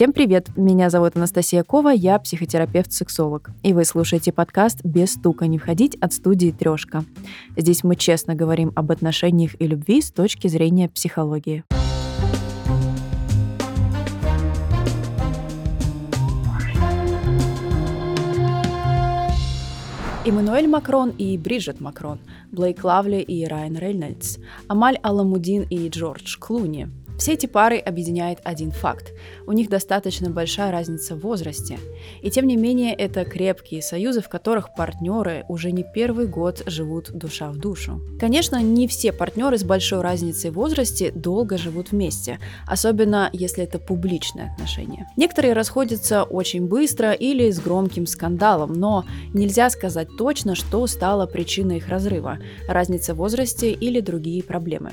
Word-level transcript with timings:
Всем 0.00 0.14
привет! 0.14 0.48
Меня 0.56 0.88
зовут 0.88 1.14
Анастасия 1.16 1.62
Кова, 1.62 1.90
я 1.90 2.18
психотерапевт-сексолог. 2.18 3.50
И 3.62 3.74
вы 3.74 3.84
слушаете 3.84 4.32
подкаст 4.32 4.82
«Без 4.82 5.12
стука 5.12 5.46
не 5.46 5.58
входить» 5.58 5.94
от 5.96 6.14
студии 6.14 6.52
«Трешка». 6.58 7.04
Здесь 7.54 7.84
мы 7.84 7.96
честно 7.96 8.34
говорим 8.34 8.72
об 8.74 8.92
отношениях 8.92 9.60
и 9.60 9.66
любви 9.66 10.00
с 10.00 10.10
точки 10.10 10.48
зрения 10.48 10.88
психологии. 10.88 11.64
Эммануэль 20.24 20.66
Макрон 20.66 21.10
и 21.10 21.36
Бриджит 21.36 21.82
Макрон, 21.82 22.20
Блейк 22.52 22.84
Лавли 22.84 23.20
и 23.20 23.44
Райан 23.44 23.76
Рейнольдс, 23.76 24.38
Амаль 24.66 24.96
Аламудин 25.02 25.66
и 25.68 25.90
Джордж 25.90 26.38
Клуни– 26.38 26.88
все 27.20 27.34
эти 27.34 27.44
пары 27.44 27.78
объединяет 27.78 28.38
один 28.44 28.72
факт. 28.72 29.12
У 29.46 29.52
них 29.52 29.68
достаточно 29.68 30.30
большая 30.30 30.72
разница 30.72 31.14
в 31.14 31.20
возрасте. 31.20 31.78
И 32.22 32.30
тем 32.30 32.46
не 32.46 32.56
менее, 32.56 32.94
это 32.94 33.26
крепкие 33.26 33.82
союзы, 33.82 34.22
в 34.22 34.30
которых 34.30 34.74
партнеры 34.74 35.44
уже 35.48 35.70
не 35.70 35.84
первый 35.84 36.26
год 36.26 36.62
живут 36.64 37.10
душа 37.12 37.50
в 37.50 37.58
душу. 37.58 38.00
Конечно, 38.18 38.62
не 38.62 38.88
все 38.88 39.12
партнеры 39.12 39.58
с 39.58 39.64
большой 39.64 40.00
разницей 40.00 40.50
в 40.50 40.54
возрасте 40.54 41.12
долго 41.12 41.58
живут 41.58 41.92
вместе, 41.92 42.38
особенно 42.66 43.28
если 43.34 43.64
это 43.64 43.78
публичные 43.78 44.50
отношения. 44.54 45.06
Некоторые 45.18 45.52
расходятся 45.52 46.22
очень 46.22 46.66
быстро 46.68 47.12
или 47.12 47.50
с 47.50 47.60
громким 47.60 48.06
скандалом, 48.06 48.72
но 48.72 49.04
нельзя 49.34 49.68
сказать 49.68 50.08
точно, 50.16 50.54
что 50.54 50.86
стало 50.86 51.26
причиной 51.26 51.76
их 51.76 51.88
разрыва– 51.88 52.38
разница 52.68 53.12
в 53.12 53.18
возрасте 53.18 53.72
или 53.72 54.00
другие 54.00 54.42
проблемы. 54.42 54.92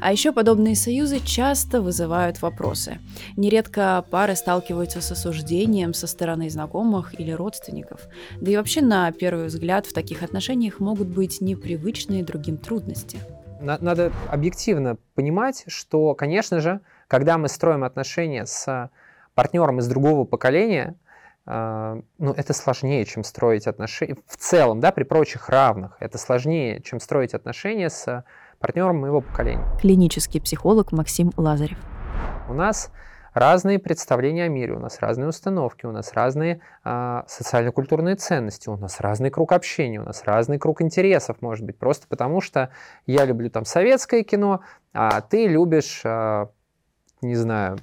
А 0.00 0.10
еще 0.10 0.32
подобные 0.32 0.74
союзы 0.74 1.20
часто 1.22 1.65
часто 1.66 1.80
вызывают 1.80 2.42
вопросы. 2.42 2.98
Нередко 3.36 4.04
пары 4.10 4.36
сталкиваются 4.36 5.00
с 5.00 5.10
осуждением 5.10 5.94
со 5.94 6.06
стороны 6.06 6.48
знакомых 6.48 7.18
или 7.18 7.32
родственников. 7.32 8.02
Да 8.40 8.50
и 8.52 8.56
вообще, 8.56 8.82
на 8.82 9.10
первый 9.10 9.46
взгляд, 9.46 9.86
в 9.86 9.92
таких 9.92 10.22
отношениях 10.22 10.78
могут 10.80 11.08
быть 11.08 11.40
непривычные 11.40 12.22
другим 12.22 12.56
трудности. 12.56 13.18
Надо 13.60 14.12
объективно 14.30 14.96
понимать, 15.14 15.64
что, 15.66 16.14
конечно 16.14 16.60
же, 16.60 16.80
когда 17.08 17.36
мы 17.36 17.48
строим 17.48 17.82
отношения 17.82 18.46
с 18.46 18.90
партнером 19.34 19.78
из 19.80 19.88
другого 19.88 20.24
поколения, 20.24 20.94
э, 21.46 22.00
ну, 22.18 22.32
это 22.32 22.52
сложнее, 22.52 23.04
чем 23.06 23.24
строить 23.24 23.66
отношения 23.66 24.16
в 24.26 24.36
целом, 24.36 24.80
да, 24.80 24.92
при 24.92 25.04
прочих 25.04 25.48
равных. 25.48 25.96
Это 26.00 26.18
сложнее, 26.18 26.80
чем 26.82 27.00
строить 27.00 27.34
отношения 27.34 27.90
с 27.90 28.24
партнером 28.58 28.98
моего 28.98 29.20
поколения. 29.20 29.66
Клинический 29.80 30.40
психолог 30.40 30.92
Максим 30.92 31.32
Лазарев. 31.36 31.78
У 32.48 32.54
нас 32.54 32.90
разные 33.36 33.78
представления 33.78 34.44
о 34.44 34.48
мире, 34.48 34.72
у 34.72 34.78
нас 34.78 35.00
разные 35.00 35.28
установки, 35.28 35.84
у 35.84 35.92
нас 35.92 36.14
разные 36.14 36.60
э, 36.84 37.22
социально-культурные 37.26 38.16
ценности, 38.16 38.70
у 38.70 38.76
нас 38.76 39.00
разный 39.00 39.30
круг 39.30 39.52
общения, 39.52 40.00
у 40.00 40.04
нас 40.04 40.22
разный 40.24 40.58
круг 40.58 40.80
интересов, 40.80 41.42
может 41.42 41.66
быть, 41.66 41.78
просто 41.78 42.06
потому 42.08 42.40
что 42.40 42.70
я 43.04 43.26
люблю 43.26 43.50
там 43.50 43.66
советское 43.66 44.22
кино, 44.22 44.62
а 44.94 45.20
ты 45.20 45.48
любишь, 45.48 46.00
э, 46.02 46.46
не 47.20 47.34
знаю, 47.34 47.76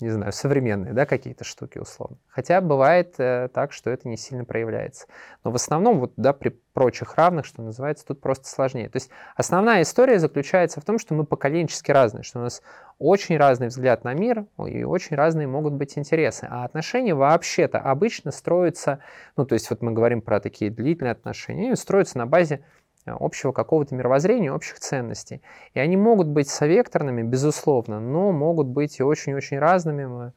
не 0.00 0.10
знаю, 0.10 0.32
современные, 0.32 0.92
да, 0.92 1.06
какие-то 1.06 1.44
штуки 1.44 1.78
условно. 1.78 2.16
Хотя 2.28 2.60
бывает 2.60 3.14
э, 3.18 3.48
так, 3.52 3.72
что 3.72 3.90
это 3.90 4.08
не 4.08 4.16
сильно 4.16 4.44
проявляется. 4.44 5.06
Но 5.44 5.50
в 5.50 5.54
основном, 5.54 6.00
вот, 6.00 6.12
да, 6.16 6.32
при 6.32 6.50
прочих 6.72 7.16
равных, 7.16 7.44
что 7.44 7.62
называется, 7.62 8.06
тут 8.06 8.20
просто 8.20 8.48
сложнее. 8.48 8.88
То 8.88 8.96
есть 8.96 9.10
основная 9.36 9.82
история 9.82 10.18
заключается 10.18 10.80
в 10.80 10.84
том, 10.84 10.98
что 10.98 11.14
мы 11.14 11.24
поколенчески 11.24 11.90
разные, 11.90 12.22
что 12.22 12.38
у 12.38 12.42
нас 12.42 12.62
очень 12.98 13.36
разный 13.36 13.68
взгляд 13.68 14.04
на 14.04 14.14
мир 14.14 14.46
и 14.66 14.84
очень 14.84 15.16
разные 15.16 15.46
могут 15.46 15.74
быть 15.74 15.98
интересы. 15.98 16.46
А 16.50 16.64
отношения 16.64 17.14
вообще-то 17.14 17.78
обычно 17.78 18.30
строятся, 18.30 19.00
ну, 19.36 19.44
то 19.44 19.54
есть 19.54 19.70
вот 19.70 19.82
мы 19.82 19.92
говорим 19.92 20.22
про 20.22 20.40
такие 20.40 20.70
длительные 20.70 21.12
отношения, 21.12 21.76
строятся 21.76 22.18
на 22.18 22.26
базе 22.26 22.64
общего 23.06 23.52
какого-то 23.52 23.94
мировоззрения, 23.94 24.52
общих 24.52 24.78
ценностей. 24.78 25.42
И 25.74 25.80
они 25.80 25.96
могут 25.96 26.28
быть 26.28 26.48
совекторными, 26.48 27.22
безусловно, 27.22 28.00
но 28.00 28.32
могут 28.32 28.66
быть 28.66 28.98
и 29.00 29.02
очень-очень 29.02 29.58
разными, 29.58 30.32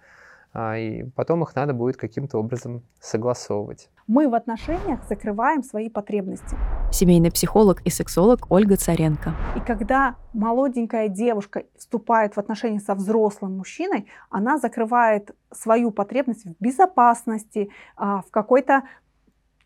а, 0.55 0.77
и 0.77 1.03
потом 1.15 1.43
их 1.43 1.55
надо 1.55 1.73
будет 1.73 1.97
каким-то 1.97 2.37
образом 2.37 2.83
согласовывать. 2.99 3.89
Мы 4.05 4.29
в 4.29 4.35
отношениях 4.35 4.99
закрываем 5.09 5.63
свои 5.63 5.89
потребности. 5.89 6.55
Семейный 6.91 7.31
психолог 7.31 7.81
и 7.81 7.89
сексолог 7.89 8.51
Ольга 8.51 8.75
Царенко. 8.75 9.33
И 9.55 9.59
когда 9.61 10.15
молоденькая 10.33 11.07
девушка 11.07 11.63
вступает 11.75 12.35
в 12.35 12.37
отношения 12.37 12.79
со 12.79 12.93
взрослым 12.93 13.57
мужчиной, 13.57 14.07
она 14.29 14.59
закрывает 14.59 15.35
свою 15.51 15.89
потребность 15.89 16.45
в 16.45 16.53
безопасности, 16.59 17.69
а, 17.95 18.21
в 18.21 18.29
какой-то 18.29 18.83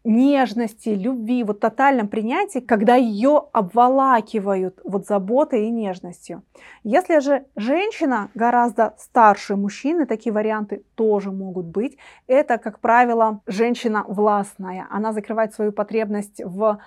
нежности, 0.08 0.90
любви, 0.90 1.44
вот 1.44 1.60
тотальном 1.60 2.08
принятии, 2.08 2.60
когда 2.60 2.96
ее 2.96 3.44
обволакивают 3.52 4.80
вот 4.84 5.06
заботой 5.06 5.68
и 5.68 5.70
нежностью. 5.70 6.44
Если 6.84 7.20
же 7.20 7.46
женщина 7.56 8.30
гораздо 8.34 8.96
старше 8.98 9.56
мужчины, 9.56 10.06
такие 10.06 10.32
варианты 10.32 10.84
тоже 10.96 11.32
могут 11.32 11.66
быть. 11.66 11.98
Это, 12.26 12.58
как 12.58 12.80
правило, 12.80 13.42
женщина 13.46 14.06
властная. 14.08 14.88
Она 14.90 15.12
закрывает 15.12 15.54
свою 15.54 15.72
потребность 15.72 16.42
в, 16.44 16.80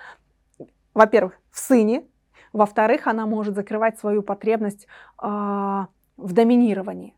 во-первых, 0.95 1.39
в 1.51 1.59
сыне, 1.59 2.05
во-вторых, 2.53 3.07
она 3.07 3.27
может 3.27 3.55
закрывать 3.55 3.99
свою 3.99 4.23
потребность 4.23 4.87
э, 5.23 5.27
в 5.27 6.33
доминировании. 6.33 7.15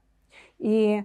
И 0.59 1.05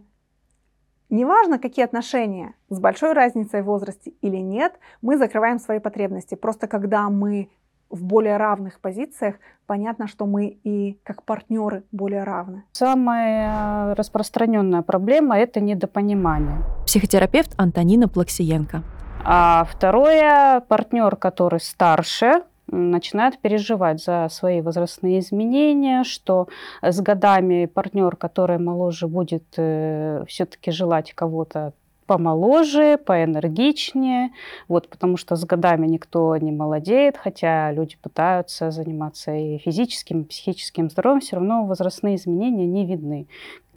Неважно, 1.09 1.57
какие 1.57 1.85
отношения, 1.85 2.53
с 2.69 2.79
большой 2.79 3.13
разницей 3.13 3.61
в 3.61 3.65
возрасте 3.65 4.11
или 4.21 4.37
нет, 4.37 4.73
мы 5.01 5.17
закрываем 5.17 5.59
свои 5.59 5.79
потребности. 5.79 6.35
Просто 6.35 6.67
когда 6.67 7.09
мы 7.09 7.49
в 7.89 8.03
более 8.03 8.35
равных 8.35 8.81
позициях, 8.81 9.35
понятно, 9.65 10.07
что 10.07 10.25
мы 10.25 10.47
и 10.47 10.99
как 11.03 11.23
партнеры 11.23 11.83
более 11.93 12.23
равны. 12.23 12.63
Самая 12.73 13.95
распространенная 13.95 14.81
проблема– 14.81 15.37
это 15.39 15.61
недопонимание. 15.61 16.57
Психотерапевт 16.85 17.53
Антонина 17.57 18.09
Плаксиенко. 18.09 18.83
А 19.23 19.65
второе– 19.69 20.59
партнер, 20.67 21.15
который 21.15 21.61
старше, 21.61 22.43
начинают 22.67 23.39
переживать 23.39 24.03
за 24.03 24.27
свои 24.29 24.61
возрастные 24.61 25.19
изменения, 25.19 26.03
что 26.03 26.47
с 26.81 26.99
годами 27.01 27.65
партнер, 27.65 28.15
который 28.15 28.57
моложе, 28.57 29.07
будет 29.07 29.45
э, 29.57 30.23
все-таки 30.27 30.71
желать 30.71 31.13
кого-то 31.13 31.73
помоложе, 32.05 32.97
поэнергичнее, 32.97 34.29
вот, 34.69 34.87
потому 34.89 35.17
что 35.17 35.35
с 35.35 35.43
годами 35.43 35.87
никто 35.87 36.37
не 36.37 36.53
молодеет, 36.53 37.17
хотя 37.17 37.71
люди 37.73 37.97
пытаются 38.01 38.71
заниматься 38.71 39.33
и 39.35 39.57
физическим, 39.57 40.21
и 40.21 40.25
психическим 40.25 40.89
здоровьем, 40.89 41.19
все 41.19 41.35
равно 41.35 41.65
возрастные 41.65 42.15
изменения 42.15 42.65
не 42.65 42.85
видны 42.85 43.27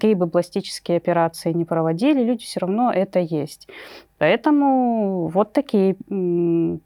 какие 0.01 0.15
бы 0.15 0.27
пластические 0.29 0.97
операции 0.97 1.53
не 1.53 1.67
проводили, 1.67 2.25
люди 2.25 2.47
все 2.47 2.61
равно 2.61 2.91
это 2.91 3.19
есть. 3.19 3.69
Поэтому 4.21 5.29
вот 5.29 5.55
такие 5.55 5.97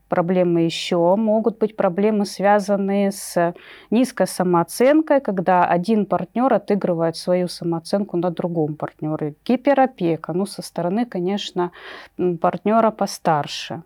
проблемы 0.09 0.61
еще. 0.61 1.17
Могут 1.17 1.59
быть 1.59 1.77
проблемы, 1.77 2.27
связанные 2.27 3.11
с 3.11 3.55
низкой 3.91 4.29
самооценкой, 4.29 5.21
когда 5.21 5.65
один 5.65 6.07
партнер 6.07 6.55
отыгрывает 6.55 7.17
свою 7.17 7.49
самооценку 7.49 8.17
на 8.17 8.31
другом 8.31 8.77
партнере. 8.77 9.35
Гиперопека, 9.45 10.33
ну, 10.33 10.47
со 10.47 10.63
стороны, 10.63 11.07
конечно, 11.07 11.73
партнера 12.41 12.93
постарше. 12.93 13.83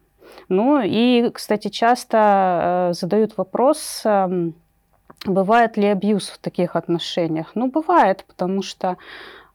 Ну 0.51 0.83
и, 0.85 1.31
кстати, 1.33 1.69
часто 1.69 2.91
э, 2.91 2.93
задают 2.93 3.39
вопрос, 3.39 4.03
эм, 4.05 4.55
Бывает 5.27 5.77
ли 5.77 5.87
абьюз 5.87 6.29
в 6.29 6.39
таких 6.39 6.77
отношениях? 6.77 7.51
Ну, 7.57 7.69
бывает, 7.69 8.25
потому 8.29 8.63
что 8.63 8.99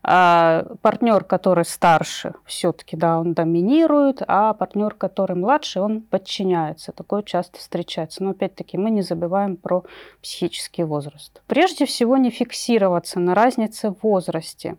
а 0.03 0.65
партнер, 0.81 1.23
который 1.23 1.63
старше, 1.63 2.33
все-таки, 2.45 2.97
да, 2.97 3.19
он 3.19 3.33
доминирует, 3.33 4.21
а 4.27 4.53
партнер, 4.53 4.93
который 4.93 5.35
младше, 5.37 5.79
он 5.79 6.01
подчиняется. 6.01 6.91
Такое 6.91 7.23
часто 7.23 7.57
встречается. 7.57 8.23
Но 8.23 8.31
опять-таки 8.31 8.77
мы 8.77 8.91
не 8.91 9.01
забываем 9.01 9.55
про 9.55 9.83
психический 10.21 10.83
возраст. 10.83 11.41
Прежде 11.47 11.85
всего 11.85 12.17
не 12.17 12.29
фиксироваться 12.29 13.19
на 13.19 13.33
разнице 13.33 13.91
в 13.91 14.03
возрасте. 14.03 14.77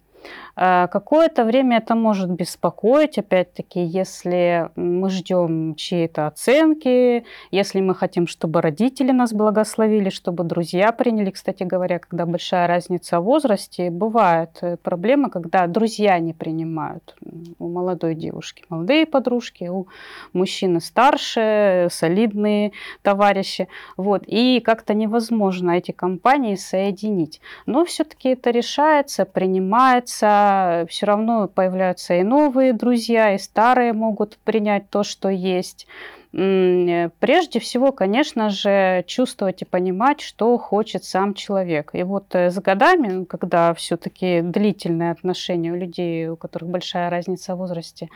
Э, 0.57 0.87
какое-то 0.89 1.45
время 1.45 1.79
это 1.79 1.95
может 1.95 2.31
беспокоить, 2.31 3.19
опять-таки, 3.19 3.81
если 3.81 4.71
мы 4.77 5.11
ждем 5.11 5.75
чьей-то 5.75 6.27
оценки, 6.27 7.25
если 7.51 7.81
мы 7.81 7.95
хотим, 7.95 8.27
чтобы 8.27 8.61
родители 8.61 9.13
нас 9.13 9.33
благословили, 9.33 10.11
чтобы 10.11 10.45
друзья 10.45 10.93
приняли. 10.93 11.31
Кстати 11.31 11.65
говоря, 11.65 11.99
когда 11.99 12.27
большая 12.27 12.67
разница 12.67 13.21
в 13.21 13.25
возрасте, 13.25 13.91
бывает 13.91 14.59
э, 14.61 14.77
проблема, 14.77 15.31
когда 15.31 15.67
друзья 15.67 16.19
не 16.19 16.33
принимают 16.33 17.17
у 17.59 17.69
молодой 17.69 18.15
девушки. 18.15 18.65
Молодые 18.69 19.07
подружки, 19.07 19.65
у 19.65 19.89
мужчины 20.33 20.81
старше, 20.81 21.89
солидные 21.91 22.73
товарищи. 23.03 23.69
Вот. 23.97 24.25
И 24.27 24.61
как-то 24.61 24.95
невозможно 24.95 25.73
эти 25.73 25.91
компании 25.93 26.55
соединить. 26.55 27.41
Но 27.67 27.85
все-таки 27.85 28.31
это 28.31 28.51
решается, 28.51 29.25
принимается, 29.25 30.14
разнится, 30.23 30.87
все 30.89 31.07
равно 31.07 31.49
появляются 31.49 32.15
и 32.15 32.23
новые 32.23 32.73
друзья, 32.73 33.35
и 33.35 33.39
старые 33.39 33.93
могут 33.93 34.37
принять 34.39 34.91
то, 34.91 35.03
что 35.03 35.29
есть. 35.29 35.87
Прежде 36.33 37.61
всего, 37.61 37.93
конечно 37.93 38.51
же, 38.51 39.05
чувствовать 39.07 39.63
и 39.63 39.65
понимать, 39.65 40.21
что 40.21 40.59
хочет 40.59 41.05
сам 41.05 41.35
человек. 41.35 41.91
И 41.93 42.03
вот 42.03 42.35
э, 42.35 42.51
с 42.51 42.59
годами, 42.59 43.25
когда 43.25 43.73
все-таки 43.75 44.41
длительные 44.41 45.13
отношения 45.13 45.71
у 45.71 45.77
людей, 45.77 46.29
у 46.29 46.37
которых 46.37 46.71
большая 46.71 47.09
разница 47.09 47.55
в 47.55 47.59
возрасте, 47.59 48.09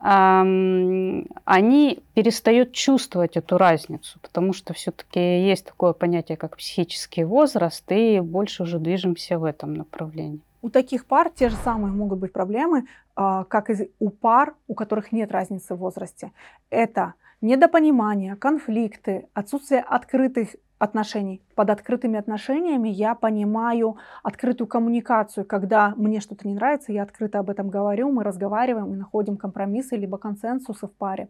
они 0.00 1.98
перестают 2.14 2.72
чувствовать 2.72 3.36
эту 3.38 3.56
разницу, 3.56 4.18
потому 4.20 4.52
что 4.52 4.74
все-таки 4.74 5.20
есть 5.20 5.64
такое 5.64 5.94
понятие, 5.94 6.36
как 6.36 6.58
психический 6.58 7.24
возраст, 7.24 7.84
и 7.90 8.20
больше 8.20 8.64
уже 8.64 8.78
движемся 8.78 9.38
в 9.38 9.44
этом 9.44 9.72
направлении. 9.74 10.40
У 10.62 10.70
таких 10.70 11.06
пар 11.06 11.30
те 11.30 11.48
же 11.48 11.56
самые 11.56 11.92
могут 11.92 12.18
быть 12.18 12.32
проблемы, 12.32 12.86
а, 13.16 13.44
как 13.44 13.70
и 13.70 13.90
у 13.98 14.10
пар, 14.10 14.54
у 14.66 14.74
которых 14.74 15.12
нет 15.12 15.32
разницы 15.32 15.74
в 15.74 15.78
возрасте. 15.78 16.32
Это 16.68 17.14
недопонимание, 17.40 18.36
конфликты, 18.36 19.28
отсутствие 19.32 19.80
открытых 19.80 20.50
отношений. 20.78 21.42
Под 21.54 21.70
открытыми 21.70 22.18
отношениями 22.18 22.88
я 22.88 23.14
понимаю 23.14 23.98
открытую 24.22 24.66
коммуникацию, 24.66 25.44
когда 25.44 25.94
мне 25.96 26.20
что-то 26.20 26.48
не 26.48 26.54
нравится, 26.54 26.92
я 26.92 27.02
открыто 27.02 27.38
об 27.38 27.50
этом 27.50 27.68
говорю, 27.68 28.10
мы 28.10 28.24
разговариваем 28.24 28.92
и 28.94 28.96
находим 28.96 29.36
компромиссы 29.36 29.96
либо 29.96 30.16
консенсусы 30.16 30.86
в 30.86 30.92
паре. 30.92 31.28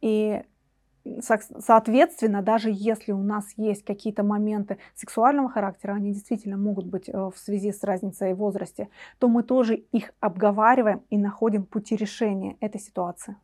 И 0.00 0.42
Соответственно, 1.20 2.42
даже 2.42 2.70
если 2.72 3.12
у 3.12 3.22
нас 3.22 3.44
есть 3.56 3.84
какие-то 3.84 4.22
моменты 4.22 4.78
сексуального 4.94 5.48
характера, 5.48 5.94
они 5.94 6.12
действительно 6.12 6.56
могут 6.56 6.86
быть 6.86 7.08
э, 7.08 7.12
в 7.12 7.34
связи 7.36 7.72
с 7.72 7.82
разницей 7.82 8.34
в 8.34 8.38
возрасте, 8.38 8.88
то 9.18 9.28
мы 9.28 9.42
тоже 9.42 9.74
их 9.74 10.12
обговариваем 10.20 11.02
и 11.10 11.18
находим 11.18 11.64
пути 11.64 11.96
решения 11.96 12.56
этой 12.60 12.80
ситуации. 12.80 13.36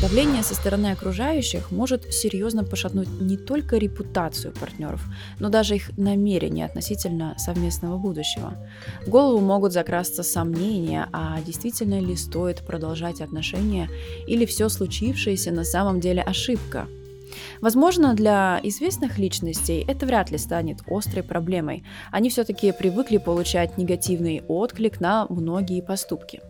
Давление 0.00 0.44
со 0.44 0.54
стороны 0.54 0.92
окружающих 0.92 1.72
может 1.72 2.14
серьезно 2.14 2.62
пошатнуть 2.62 3.08
не 3.20 3.36
только 3.36 3.78
репутацию 3.78 4.54
партнеров, 4.54 5.04
но 5.40 5.48
даже 5.48 5.74
их 5.74 5.90
намерения 5.98 6.66
относительно 6.66 7.34
совместного 7.36 7.98
будущего. 7.98 8.54
В 9.04 9.10
голову 9.10 9.40
могут 9.40 9.72
закрасться 9.72 10.22
сомнения, 10.22 11.08
а 11.12 11.40
действительно 11.44 11.98
ли 11.98 12.14
стоит 12.14 12.64
продолжать 12.64 13.20
отношения 13.20 13.90
или 14.28 14.46
все 14.46 14.68
случившееся 14.68 15.50
на 15.50 15.64
самом 15.64 15.98
деле 15.98 16.22
ошибка. 16.22 16.86
Возможно, 17.60 18.14
для 18.14 18.60
известных 18.62 19.18
личностей 19.18 19.84
это 19.86 20.06
вряд 20.06 20.30
ли 20.30 20.38
станет 20.38 20.78
острой 20.86 21.24
проблемой. 21.24 21.82
Они 22.12 22.30
все-таки 22.30 22.70
привыкли 22.70 23.16
получать 23.16 23.76
негативный 23.76 24.42
отклик 24.46 25.00
на 25.00 25.26
многие 25.28 25.82
поступки. 25.82 26.40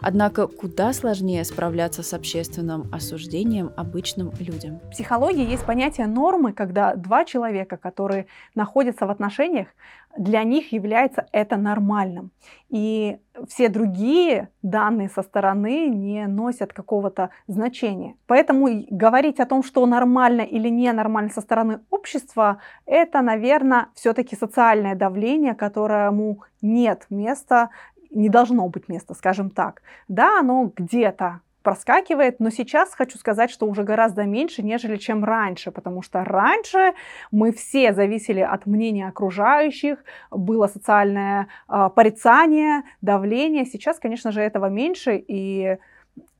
Однако 0.00 0.46
куда 0.46 0.92
сложнее 0.92 1.44
справляться 1.44 2.02
с 2.02 2.12
общественным 2.14 2.88
осуждением 2.92 3.70
обычным 3.76 4.32
людям. 4.38 4.80
В 4.84 4.90
психологии 4.90 5.48
есть 5.48 5.64
понятие 5.64 6.06
нормы, 6.06 6.52
когда 6.52 6.94
два 6.94 7.24
человека, 7.24 7.76
которые 7.76 8.26
находятся 8.54 9.06
в 9.06 9.10
отношениях, 9.10 9.68
для 10.16 10.44
них 10.44 10.72
является 10.72 11.26
это 11.32 11.56
нормальным. 11.56 12.30
И 12.68 13.18
все 13.48 13.68
другие 13.68 14.48
данные 14.62 15.08
со 15.08 15.22
стороны 15.22 15.88
не 15.88 16.26
носят 16.26 16.72
какого-то 16.72 17.30
значения. 17.48 18.14
Поэтому 18.26 18.68
говорить 18.90 19.40
о 19.40 19.46
том, 19.46 19.62
что 19.64 19.84
нормально 19.86 20.42
или 20.42 20.68
ненормально 20.68 21.30
со 21.30 21.40
стороны 21.40 21.80
общества, 21.90 22.58
это, 22.86 23.22
наверное, 23.22 23.88
все-таки 23.94 24.36
социальное 24.36 24.94
давление, 24.94 25.54
которому 25.54 26.42
нет 26.62 27.06
места 27.10 27.70
не 28.14 28.28
должно 28.28 28.68
быть 28.68 28.88
места, 28.88 29.14
скажем 29.14 29.50
так. 29.50 29.82
Да, 30.08 30.40
оно 30.40 30.72
где-то 30.76 31.40
проскакивает, 31.64 32.40
но 32.40 32.50
сейчас 32.50 32.94
хочу 32.94 33.18
сказать, 33.18 33.50
что 33.50 33.66
уже 33.66 33.84
гораздо 33.84 34.24
меньше, 34.24 34.62
нежели 34.62 34.96
чем 34.96 35.24
раньше, 35.24 35.72
потому 35.72 36.02
что 36.02 36.22
раньше 36.22 36.92
мы 37.32 37.52
все 37.52 37.94
зависели 37.94 38.40
от 38.40 38.66
мнения 38.66 39.08
окружающих, 39.08 40.04
было 40.30 40.66
социальное 40.66 41.48
э, 41.68 41.88
порицание, 41.94 42.82
давление. 43.00 43.64
Сейчас, 43.64 43.98
конечно 43.98 44.30
же, 44.30 44.42
этого 44.42 44.66
меньше, 44.66 45.16
и 45.16 45.78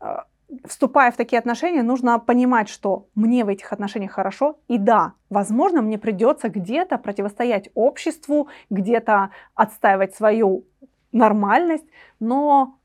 э, 0.01 0.17
вступая 0.67 1.11
в 1.11 1.17
такие 1.17 1.39
отношения, 1.39 1.83
нужно 1.83 2.19
понимать, 2.19 2.69
что 2.69 3.07
мне 3.15 3.45
в 3.45 3.49
этих 3.49 3.73
отношениях 3.73 4.13
хорошо, 4.13 4.59
и 4.69 4.77
да, 4.77 5.15
возможно, 5.31 5.81
мне 5.81 5.99
придется 5.99 6.51
где-то 6.51 6.99
противостоять 6.99 7.71
обществу, 7.75 8.49
где-то 8.69 9.31
отстаивать 9.55 10.15
свою 10.15 10.65
нормальность, 11.15 11.87
но 12.21 12.79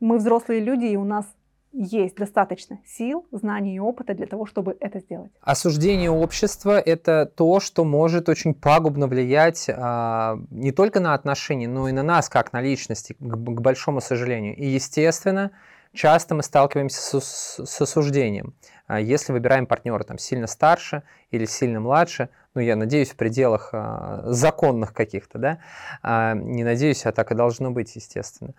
мы 0.00 0.18
взрослые 0.18 0.60
люди, 0.60 0.86
и 0.86 0.96
у 0.96 1.04
нас 1.04 1.26
есть 1.72 2.14
достаточно 2.16 2.78
сил, 2.86 3.26
знаний 3.32 3.76
и 3.76 3.80
опыта 3.80 4.14
для 4.14 4.26
того, 4.26 4.46
чтобы 4.46 4.76
это 4.80 5.00
сделать. 5.00 5.32
Осуждение 5.40 6.10
общества– 6.10 6.78
это 6.86 7.26
то, 7.26 7.58
что 7.58 7.84
может 7.84 8.28
очень 8.28 8.54
пагубно 8.54 9.08
влиять 9.08 9.68
а, 9.68 10.38
не 10.50 10.70
только 10.70 11.00
на 11.00 11.14
отношения, 11.14 11.66
но 11.66 11.88
и 11.88 11.92
на 11.92 12.04
нас, 12.04 12.28
как 12.28 12.52
на 12.52 12.60
личности, 12.60 13.14
к, 13.14 13.24
к 13.24 13.60
большому 13.60 14.00
сожалению. 14.00 14.56
И, 14.56 14.66
естественно, 14.66 15.50
часто 15.92 16.36
мы 16.36 16.44
сталкиваемся 16.44 17.20
с, 17.20 17.64
с 17.64 17.80
осуждением. 17.80 18.54
А 18.86 19.00
если 19.00 19.32
выбираем 19.32 19.66
партнера 19.66 20.04
там, 20.04 20.18
сильно 20.18 20.46
старше 20.46 21.02
или 21.32 21.44
сильно 21.44 21.80
младше, 21.80 22.28
ну, 22.54 22.60
я 22.60 22.76
надеюсь, 22.76 23.10
в 23.10 23.16
пределах 23.16 23.70
а, 23.72 24.22
законных 24.26 24.92
каких-то, 24.92 25.38
да, 25.38 25.58
а, 26.02 26.34
не 26.34 26.64
надеюсь, 26.64 27.04
а 27.04 27.12
так 27.12 27.32
и 27.32 27.34
должно 27.34 27.70
быть, 27.70 27.94
естественно. 27.96 28.54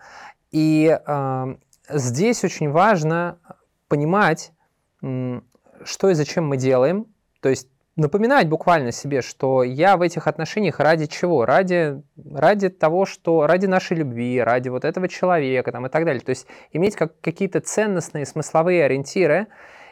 И 0.50 0.98
а, 1.06 1.56
здесь 1.88 2.44
очень 2.44 2.70
важно 2.70 3.38
понимать, 3.88 4.52
что 5.00 6.10
и 6.10 6.14
зачем 6.14 6.46
мы 6.46 6.56
делаем, 6.56 7.06
то 7.40 7.48
есть 7.48 7.68
напоминать 7.96 8.48
буквально 8.48 8.92
себе, 8.92 9.22
что 9.22 9.62
я 9.62 9.96
в 9.96 10.02
этих 10.02 10.26
отношениях 10.26 10.80
ради 10.80 11.06
чего? 11.06 11.46
Ради, 11.46 12.02
ради 12.16 12.68
того, 12.68 13.06
что 13.06 13.46
ради 13.46 13.66
нашей 13.66 13.96
любви, 13.96 14.40
ради 14.40 14.68
вот 14.68 14.84
этого 14.84 15.08
человека 15.08 15.72
там, 15.72 15.86
и 15.86 15.88
так 15.88 16.04
далее. 16.04 16.20
То 16.20 16.30
есть 16.30 16.46
иметь 16.72 16.94
как, 16.94 17.18
какие-то 17.20 17.60
ценностные 17.60 18.26
смысловые 18.26 18.84
ориентиры, 18.84 19.46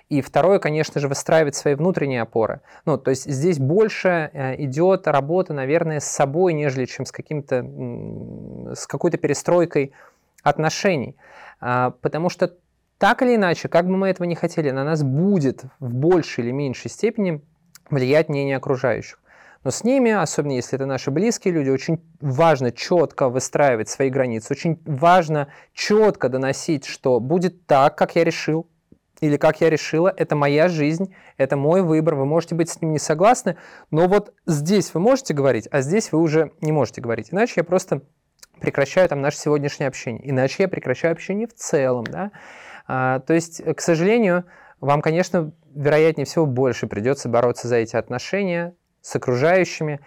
и 0.09 0.21
второе, 0.21 0.59
конечно 0.59 1.01
же, 1.01 1.09
выстраивать 1.09 1.55
свои 1.55 1.75
внутренние 1.75 2.23
опоры. 2.23 2.61
Ну, 2.85 2.99
то 2.99 3.11
есть 3.11 3.25
здесь 3.25 3.59
больше 3.59 4.31
э, 4.33 4.63
идет 4.63 5.07
работа, 5.07 5.55
наверное, 5.55 6.01
с 6.01 6.05
собой, 6.05 6.53
нежели 6.53 6.85
чем 6.85 7.07
с, 7.07 7.13
каким-то, 7.13 8.75
с 8.75 8.87
какой-то 8.87 9.17
перестройкой 9.17 9.93
отношений. 10.43 11.17
А, 11.61 11.91
потому 12.03 12.29
что 12.29 12.55
так 12.99 13.23
или 13.23 13.37
иначе, 13.37 13.69
как 13.69 13.87
бы 13.87 13.97
мы 13.97 14.09
этого 14.09 14.27
не 14.27 14.35
хотели, 14.35 14.71
на 14.71 14.85
нас 14.85 15.03
будет 15.03 15.65
в 15.81 15.95
большей 15.95 16.45
или 16.45 16.51
меньшей 16.53 16.91
степени 16.91 17.43
влиять 17.91 18.29
мнение 18.29 18.57
окружающих. 18.57 19.19
Но 19.65 19.71
с 19.71 19.83
ними, 19.83 20.11
особенно 20.11 20.53
если 20.53 20.77
это 20.77 20.85
наши 20.85 21.11
близкие 21.11 21.55
люди, 21.55 21.71
очень 21.71 22.01
важно 22.21 22.71
четко 22.71 23.31
выстраивать 23.31 23.89
свои 23.89 24.11
границы, 24.11 24.53
очень 24.53 24.79
важно 24.85 25.49
четко 25.73 26.29
доносить, 26.29 26.85
что 26.85 27.19
будет 27.19 27.67
так, 27.67 27.97
как 27.97 28.15
я 28.15 28.25
решил, 28.25 28.69
или 29.25 29.37
как 29.37 29.61
я 29.61 29.71
решила, 29.71 30.13
это 30.15 30.37
моя 30.37 30.69
жизнь, 30.69 31.15
это 31.39 31.57
мой 31.57 31.83
выбор, 31.83 32.15
вы 32.15 32.27
можете 32.27 32.55
быть 32.55 32.69
с 32.69 32.81
ним 32.81 32.93
не 32.93 32.99
согласны, 32.99 33.57
но 33.91 34.07
вот 34.07 34.35
здесь 34.47 34.93
вы 34.93 35.01
можете 35.01 35.33
говорить, 35.33 35.67
а 35.71 35.81
здесь 35.81 36.13
вы 36.13 36.21
уже 36.21 36.53
не 36.61 36.73
можете 36.73 37.01
говорить. 37.01 37.29
Иначе 37.33 37.55
я 37.57 37.65
просто 37.65 38.03
прекращаю 38.61 39.09
там 39.09 39.23
наше 39.23 39.39
сегодняшнее 39.39 39.89
общение, 39.89 40.29
иначе 40.29 40.65
я 40.65 40.69
прекращаю 40.69 41.13
общение 41.13 41.47
в 41.47 41.55
целом, 41.55 42.05
да. 42.05 42.33
А, 42.87 43.21
то 43.21 43.33
есть, 43.33 43.63
к 43.63 43.81
сожалению, 43.81 44.45
вам, 44.81 45.01
конечно, 45.01 45.53
вероятнее 45.75 46.27
всего 46.27 46.45
больше 46.45 46.87
придется 46.87 47.31
бороться 47.31 47.67
за 47.67 47.77
эти 47.77 47.97
отношения 47.97 48.75
с 49.01 49.17
окружающими, 49.17 50.01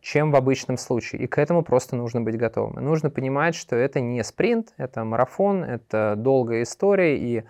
чем 0.00 0.30
в 0.30 0.36
обычном 0.36 0.78
случае. 0.78 1.22
И 1.22 1.26
к 1.26 1.38
этому 1.38 1.62
просто 1.62 1.96
нужно 1.96 2.20
быть 2.20 2.36
готовым. 2.36 2.78
И 2.78 2.82
нужно 2.82 3.10
понимать, 3.10 3.54
что 3.54 3.76
это 3.76 4.00
не 4.00 4.22
спринт, 4.24 4.72
это 4.76 5.04
марафон, 5.04 5.64
это 5.64 6.14
долгая 6.16 6.62
история, 6.62 7.18
и 7.18 7.44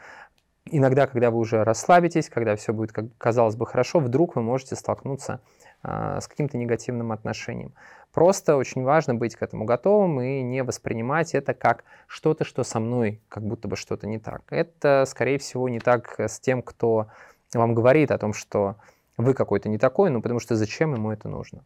иногда, 0.71 1.07
когда 1.07 1.31
вы 1.31 1.39
уже 1.39 1.65
расслабитесь, 1.65 2.29
когда 2.29 2.57
все 2.57 2.73
будет, 2.73 2.93
как 2.93 3.07
казалось 3.19 3.57
бы, 3.57 3.67
хорошо, 3.67 4.01
вдруг 4.01 4.37
вы 4.37 4.43
можете 4.43 4.77
столкнуться 4.77 5.41
а, 5.83 6.21
с 6.21 6.29
каким-то 6.29 6.57
негативным 6.57 7.13
отношением. 7.13 7.75
Просто 8.13 8.57
очень 8.57 8.83
важно 8.83 9.15
быть 9.15 9.37
к 9.37 9.43
этому 9.43 9.65
готовым 9.65 10.21
и 10.21 10.43
не 10.43 10.63
воспринимать 10.63 11.35
это 11.35 11.55
как 11.55 11.85
что-то, 12.07 12.45
что 12.45 12.65
со 12.65 12.81
мной 12.81 13.21
как 13.29 13.45
будто 13.45 13.69
бы 13.69 13.77
что-то 13.77 14.07
не 14.07 14.19
так. 14.19 14.43
Это, 14.51 15.05
скорее 15.07 15.39
всего, 15.39 15.69
не 15.69 15.79
так 15.79 16.19
с 16.19 16.41
тем, 16.41 16.63
кто 16.63 17.09
вам 17.55 17.75
говорит 17.75 18.11
о 18.11 18.19
том, 18.19 18.33
что 18.33 18.77
вы 19.17 19.35
какой-то 19.35 19.69
не 19.69 19.79
такой, 19.79 20.11
ну 20.11 20.23
потому 20.23 20.41
что 20.41 20.57
зачем 20.57 20.95
ему 20.95 21.11
это 21.11 21.29
нужно. 21.29 21.65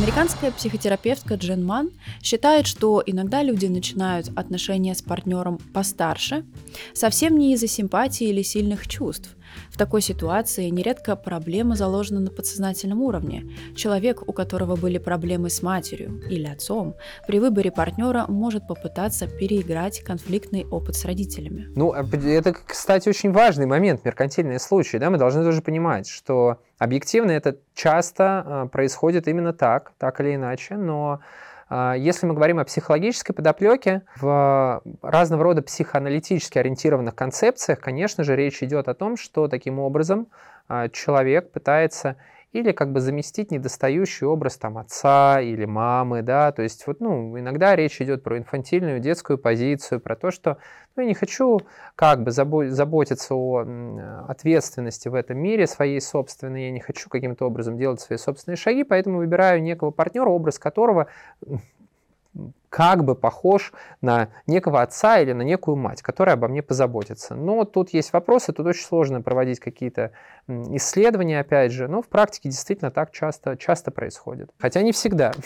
Американская 0.00 0.50
психотерапевтка 0.50 1.34
Джен 1.34 1.62
Ман 1.62 1.90
считает, 2.22 2.66
что 2.66 3.02
иногда 3.04 3.42
люди 3.42 3.66
начинают 3.66 4.30
отношения 4.34 4.94
с 4.94 5.02
партнером 5.02 5.58
постарше, 5.74 6.46
совсем 6.94 7.36
не 7.36 7.52
из-за 7.52 7.66
симпатии 7.66 8.26
или 8.26 8.40
сильных 8.40 8.88
чувств, 8.88 9.36
В 9.70 9.78
такой 9.78 10.00
ситуации 10.00 10.68
нередко 10.68 11.16
проблема 11.16 11.76
заложена 11.76 12.20
на 12.20 12.30
подсознательном 12.30 13.02
уровне. 13.02 13.44
Человек, 13.76 14.28
у 14.28 14.32
которого 14.32 14.76
были 14.76 14.98
проблемы 14.98 15.50
с 15.50 15.62
матерью 15.62 16.22
или 16.28 16.46
отцом, 16.46 16.96
при 17.26 17.38
выборе 17.40 17.70
партнера 17.70 18.26
может 18.28 18.66
попытаться 18.66 19.26
переиграть 19.26 20.00
конфликтный 20.00 20.64
опыт 20.66 20.96
с 20.96 21.04
родителями. 21.04 21.68
Ну, 21.74 21.92
а 21.92 22.04
это, 22.04 22.52
кстати, 22.52 23.08
очень 23.08 23.32
важный 23.32 23.66
момент, 23.66 24.04
меркантильные 24.04 24.58
случаи. 24.58 24.98
Да? 24.98 25.10
Мы 25.10 25.18
должны 25.18 25.44
тоже 25.44 25.62
понимать, 25.62 26.08
что 26.08 26.58
объективно 26.78 27.30
это 27.30 27.56
часто 27.74 28.24
а, 28.44 28.66
происходит 28.66 29.28
именно 29.28 29.52
так, 29.52 29.92
так 29.98 30.20
или 30.20 30.34
иначе, 30.34 30.76
но 30.76 31.20
если 31.70 32.26
мы 32.26 32.34
говорим 32.34 32.58
о 32.58 32.64
психологической 32.64 33.34
подоплеке, 33.34 34.02
в 34.16 34.82
разного 35.02 35.44
рода 35.44 35.62
психоаналитически 35.62 36.58
ориентированных 36.58 37.14
концепциях, 37.14 37.78
конечно 37.80 38.24
же, 38.24 38.34
речь 38.34 38.62
идет 38.62 38.88
о 38.88 38.94
том, 38.94 39.16
что 39.16 39.46
таким 39.46 39.78
образом 39.78 40.26
а, 40.68 40.88
человек 40.88 41.52
пытается 41.52 42.16
или 42.52 42.72
как 42.72 42.92
бы 42.92 43.00
заместить 43.00 43.50
недостающий 43.52 44.26
образ 44.26 44.56
там 44.56 44.78
отца 44.78 45.40
или 45.40 45.64
мамы, 45.64 46.22
да, 46.22 46.50
то 46.50 46.62
есть 46.62 46.86
вот, 46.86 47.00
ну, 47.00 47.38
иногда 47.38 47.76
речь 47.76 48.00
идет 48.00 48.22
про 48.22 48.38
инфантильную 48.38 48.98
детскую 48.98 49.38
позицию, 49.38 50.00
про 50.00 50.16
то, 50.16 50.30
что 50.30 50.58
ну, 50.96 51.02
я 51.02 51.08
не 51.08 51.14
хочу 51.14 51.60
как 51.94 52.22
бы 52.22 52.32
заботиться 52.32 53.34
о 53.34 53.64
ответственности 54.28 55.08
в 55.08 55.14
этом 55.14 55.38
мире 55.38 55.66
своей 55.66 56.00
собственной, 56.00 56.64
я 56.64 56.70
не 56.72 56.80
хочу 56.80 57.08
каким-то 57.08 57.46
образом 57.46 57.78
делать 57.78 58.00
свои 58.00 58.18
собственные 58.18 58.56
шаги, 58.56 58.82
поэтому 58.82 59.18
выбираю 59.18 59.62
некого 59.62 59.92
партнера, 59.92 60.28
образ 60.28 60.58
которого 60.58 61.06
как 62.70 63.04
бы 63.04 63.16
похож 63.16 63.72
на 64.00 64.28
некого 64.46 64.80
отца 64.80 65.18
или 65.18 65.32
на 65.32 65.42
некую 65.42 65.76
мать, 65.76 66.02
которая 66.02 66.36
обо 66.36 66.48
мне 66.48 66.62
позаботится. 66.62 67.34
Но 67.34 67.64
тут 67.64 67.90
есть 67.90 68.12
вопросы, 68.12 68.52
тут 68.52 68.66
очень 68.66 68.84
сложно 68.84 69.20
проводить 69.20 69.58
какие-то 69.58 70.12
исследования, 70.48 71.40
опять 71.40 71.72
же, 71.72 71.88
но 71.88 72.00
в 72.00 72.08
практике 72.08 72.48
действительно 72.48 72.92
так 72.92 73.10
часто, 73.10 73.56
часто 73.56 73.90
происходит. 73.90 74.50
Хотя 74.58 74.80
не 74.82 74.92
всегда. 74.92 75.32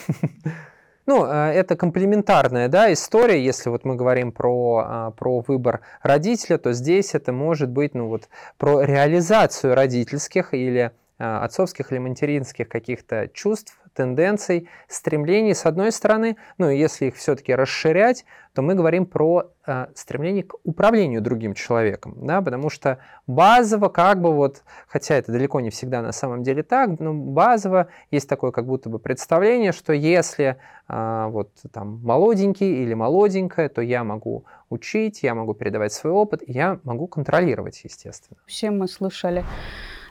Ну, 1.06 1.26
э, 1.26 1.52
это 1.52 1.76
комплементарная 1.76 2.68
да, 2.68 2.90
история, 2.90 3.44
если 3.44 3.68
вот 3.68 3.84
мы 3.84 3.94
говорим 3.94 4.32
про, 4.32 4.84
а, 4.86 5.10
про 5.10 5.40
выбор 5.40 5.82
родителя, 6.02 6.56
то 6.56 6.72
здесь 6.72 7.14
это 7.14 7.30
может 7.30 7.68
быть 7.68 7.92
ну, 7.92 8.08
вот, 8.08 8.30
про 8.56 8.80
реализацию 8.80 9.74
родительских 9.74 10.54
или 10.54 10.92
а, 11.18 11.44
отцовских 11.44 11.92
или 11.92 11.98
материнских 11.98 12.70
каких-то 12.70 13.28
чувств 13.34 13.78
тенденций, 13.94 14.68
стремлений 14.88 15.54
с 15.54 15.66
одной 15.66 15.92
стороны, 15.92 16.36
ну 16.58 16.68
и 16.68 16.78
если 16.78 17.06
их 17.06 17.16
все-таки 17.16 17.54
расширять, 17.54 18.24
то 18.54 18.62
мы 18.62 18.74
говорим 18.74 19.06
про 19.06 19.50
э, 19.66 19.86
стремление 19.94 20.44
к 20.44 20.54
управлению 20.62 21.20
другим 21.20 21.54
человеком, 21.54 22.14
да, 22.22 22.40
потому 22.40 22.70
что 22.70 22.98
базово 23.26 23.88
как 23.88 24.20
бы 24.20 24.32
вот, 24.32 24.62
хотя 24.86 25.16
это 25.16 25.32
далеко 25.32 25.60
не 25.60 25.70
всегда 25.70 26.02
на 26.02 26.12
самом 26.12 26.42
деле 26.42 26.62
так, 26.62 27.00
но 27.00 27.12
базово 27.12 27.88
есть 28.10 28.28
такое 28.28 28.52
как 28.52 28.66
будто 28.66 28.88
бы 28.88 28.98
представление, 28.98 29.72
что 29.72 29.92
если 29.92 30.56
э, 30.88 31.26
вот 31.30 31.50
там 31.72 32.00
молоденький 32.04 32.82
или 32.82 32.94
молоденькая, 32.94 33.68
то 33.68 33.82
я 33.82 34.04
могу 34.04 34.44
учить, 34.70 35.22
я 35.22 35.34
могу 35.34 35.54
передавать 35.54 35.92
свой 35.92 36.12
опыт, 36.12 36.42
я 36.46 36.78
могу 36.84 37.06
контролировать, 37.06 37.80
естественно. 37.84 38.38
Все 38.46 38.70
мы 38.70 38.86
слышали 38.86 39.44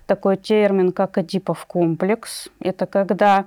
такой 0.06 0.38
термин, 0.38 0.92
как 0.92 1.18
Эдипов 1.18 1.66
комплекс. 1.66 2.50
Это 2.60 2.86
когда 2.86 3.46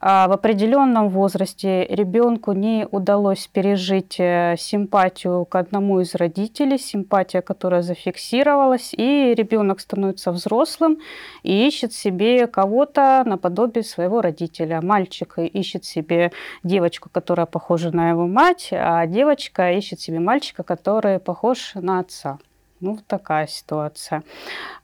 а 0.00 0.28
в 0.28 0.32
определенном 0.32 1.08
возрасте 1.08 1.84
ребенку 1.86 2.52
не 2.52 2.86
удалось 2.88 3.48
пережить 3.48 4.16
э, 4.20 4.54
симпатию 4.56 5.44
к 5.44 5.56
одному 5.56 6.00
из 6.00 6.14
родителей, 6.14 6.78
симпатия, 6.78 7.42
которая 7.42 7.82
зафиксировалась, 7.82 8.94
и 8.94 9.34
ребенок 9.36 9.80
становится 9.80 10.30
взрослым 10.30 10.98
и 11.42 11.66
ищет 11.66 11.92
себе 11.92 12.46
кого-то 12.46 13.24
наподобие 13.26 13.82
своего 13.82 14.20
родителя. 14.20 14.80
Мальчик 14.80 15.36
ищет 15.38 15.84
себе 15.84 16.30
девочку, 16.62 17.08
которая 17.10 17.46
похожа 17.46 17.90
на 17.90 18.10
его 18.10 18.28
мать, 18.28 18.68
а 18.70 19.04
девочка 19.06 19.72
ищет 19.72 20.00
себе 20.00 20.20
мальчика, 20.20 20.62
который 20.62 21.18
похож 21.18 21.72
на 21.74 21.98
отца. 21.98 22.38
Ну, 22.80 22.92
вот 22.92 23.06
такая 23.06 23.48
ситуация. 23.48 24.22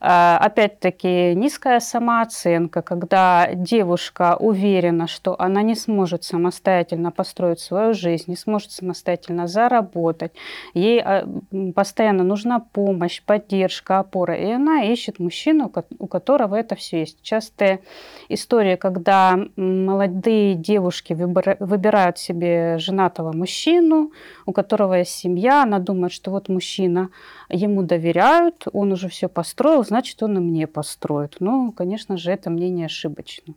А, 0.01 0.37
опять-таки, 0.37 1.33
низкая 1.33 1.79
самооценка, 1.79 2.81
когда 2.81 3.49
девушка 3.53 4.35
уверена, 4.37 5.07
что 5.07 5.39
она 5.39 5.61
не 5.61 5.75
сможет 5.75 6.25
самостоятельно 6.25 7.11
построить 7.11 7.61
свою 7.61 7.93
жизнь, 7.93 8.25
не 8.27 8.35
сможет 8.35 8.71
самостоятельно 8.71 9.47
заработать. 9.47 10.33
Ей 10.73 11.01
а, 11.01 11.25
постоянно 11.73 12.25
нужна 12.25 12.59
помощь, 12.59 13.21
поддержка, 13.21 13.99
опора. 13.99 14.35
И 14.35 14.51
она 14.51 14.83
ищет 14.83 15.19
мужчину, 15.19 15.71
у 15.99 16.07
которого 16.07 16.55
это 16.55 16.75
все 16.75 16.99
есть. 16.99 17.21
Частая 17.21 17.79
история, 18.27 18.75
когда 18.75 19.39
молодые 19.55 20.55
девушки 20.55 21.13
выбирают 21.13 22.17
себе 22.17 22.77
женатого 22.77 23.31
мужчину, 23.31 24.11
у 24.45 24.51
которого 24.51 24.95
есть 24.95 25.11
семья, 25.11 25.63
она 25.63 25.79
думает, 25.79 26.11
что 26.11 26.31
вот 26.31 26.49
мужчина 26.49 27.09
ему 27.49 27.84
доверяют, 27.85 28.67
он 28.73 28.91
уже 28.91 29.07
все 29.09 29.29
построил, 29.29 29.83
значит, 29.83 30.21
он 30.23 30.37
и 30.37 30.39
мне 30.41 30.67
построит. 30.67 31.37
Ну, 31.39 31.71
конечно 31.71 32.17
же, 32.17 32.31
это 32.31 32.49
мнение 32.49 32.85
ошибочно. 32.85 33.53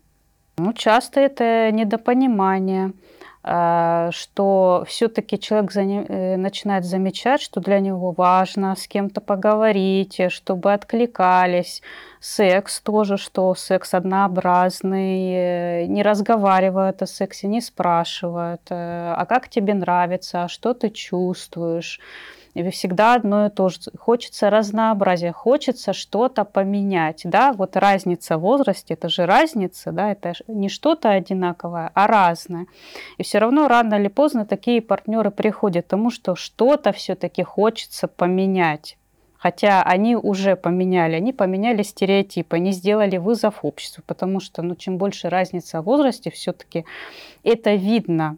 Ну, 0.59 0.73
часто 0.73 1.21
это 1.21 1.71
недопонимание, 1.73 2.93
а, 3.45 4.11
что 4.11 4.85
все-таки 4.89 5.39
человек 5.39 5.71
э, 5.75 6.37
начинает 6.37 6.85
замечать, 6.85 7.41
что 7.41 7.61
для 7.61 7.79
него 7.79 8.11
важно 8.11 8.75
с 8.75 8.89
кем-то 8.89 9.21
поговорить, 9.21 10.21
чтобы 10.29 10.73
откликались. 10.73 11.81
Секс 12.21 12.81
тоже, 12.81 13.17
что 13.17 13.55
секс 13.55 13.95
однообразный, 13.95 15.33
э, 15.33 15.87
не 15.87 16.03
разговаривают 16.03 17.01
о 17.01 17.07
сексе, 17.07 17.47
не 17.47 17.61
спрашивают, 17.61 18.63
э, 18.71 19.15
а 19.17 19.25
как 19.25 19.49
тебе 19.49 19.75
нравится, 19.75 20.45
а 20.45 20.49
что 20.49 20.75
ты 20.75 20.91
чувствуешь 20.91 22.01
всегда 22.71 23.15
одно 23.15 23.47
и 23.47 23.51
то 23.51 23.69
же. 23.69 23.79
Хочется 23.99 24.51
разнообразия, 24.51 25.33
хочется 25.33 25.93
что-то 25.93 26.45
поменять. 26.45 27.23
Да? 27.25 27.53
Вот 27.53 27.77
разница 27.77 28.39
в 28.39 28.41
возрасте, 28.41 28.95
это 28.95 29.09
же 29.09 29.27
разница, 29.27 29.93
да? 29.93 30.11
это 30.13 30.33
не 30.49 30.69
что-то 30.69 31.11
одинаковое, 31.11 31.91
а 31.95 32.07
разное. 32.07 32.67
И 33.17 33.23
все 33.23 33.39
равно 33.39 33.69
рано 33.69 33.95
или 33.95 34.09
поздно 34.09 34.47
такие 34.47 34.83
партнеры 34.83 35.31
приходят 35.31 35.87
к 35.87 35.89
тому, 35.89 36.11
что 36.11 36.35
что-то 36.35 36.93
все-таки 36.93 37.43
хочется 37.43 38.09
поменять. 38.09 38.99
Хотя 39.39 39.85
они 39.85 40.17
уже 40.17 40.57
поменяли, 40.57 41.15
они 41.15 41.33
поменяли 41.33 41.83
стереотипы, 41.83 42.57
они 42.57 42.73
сделали 42.73 43.19
вызов 43.19 43.61
обществу, 43.63 44.03
потому 44.05 44.41
что 44.41 44.63
ну, 44.63 44.75
чем 44.75 44.99
больше 44.99 45.29
разница 45.29 45.81
в 45.81 45.85
возрасте, 45.85 46.31
все-таки 46.31 46.85
это 47.45 47.75
видно. 47.75 48.37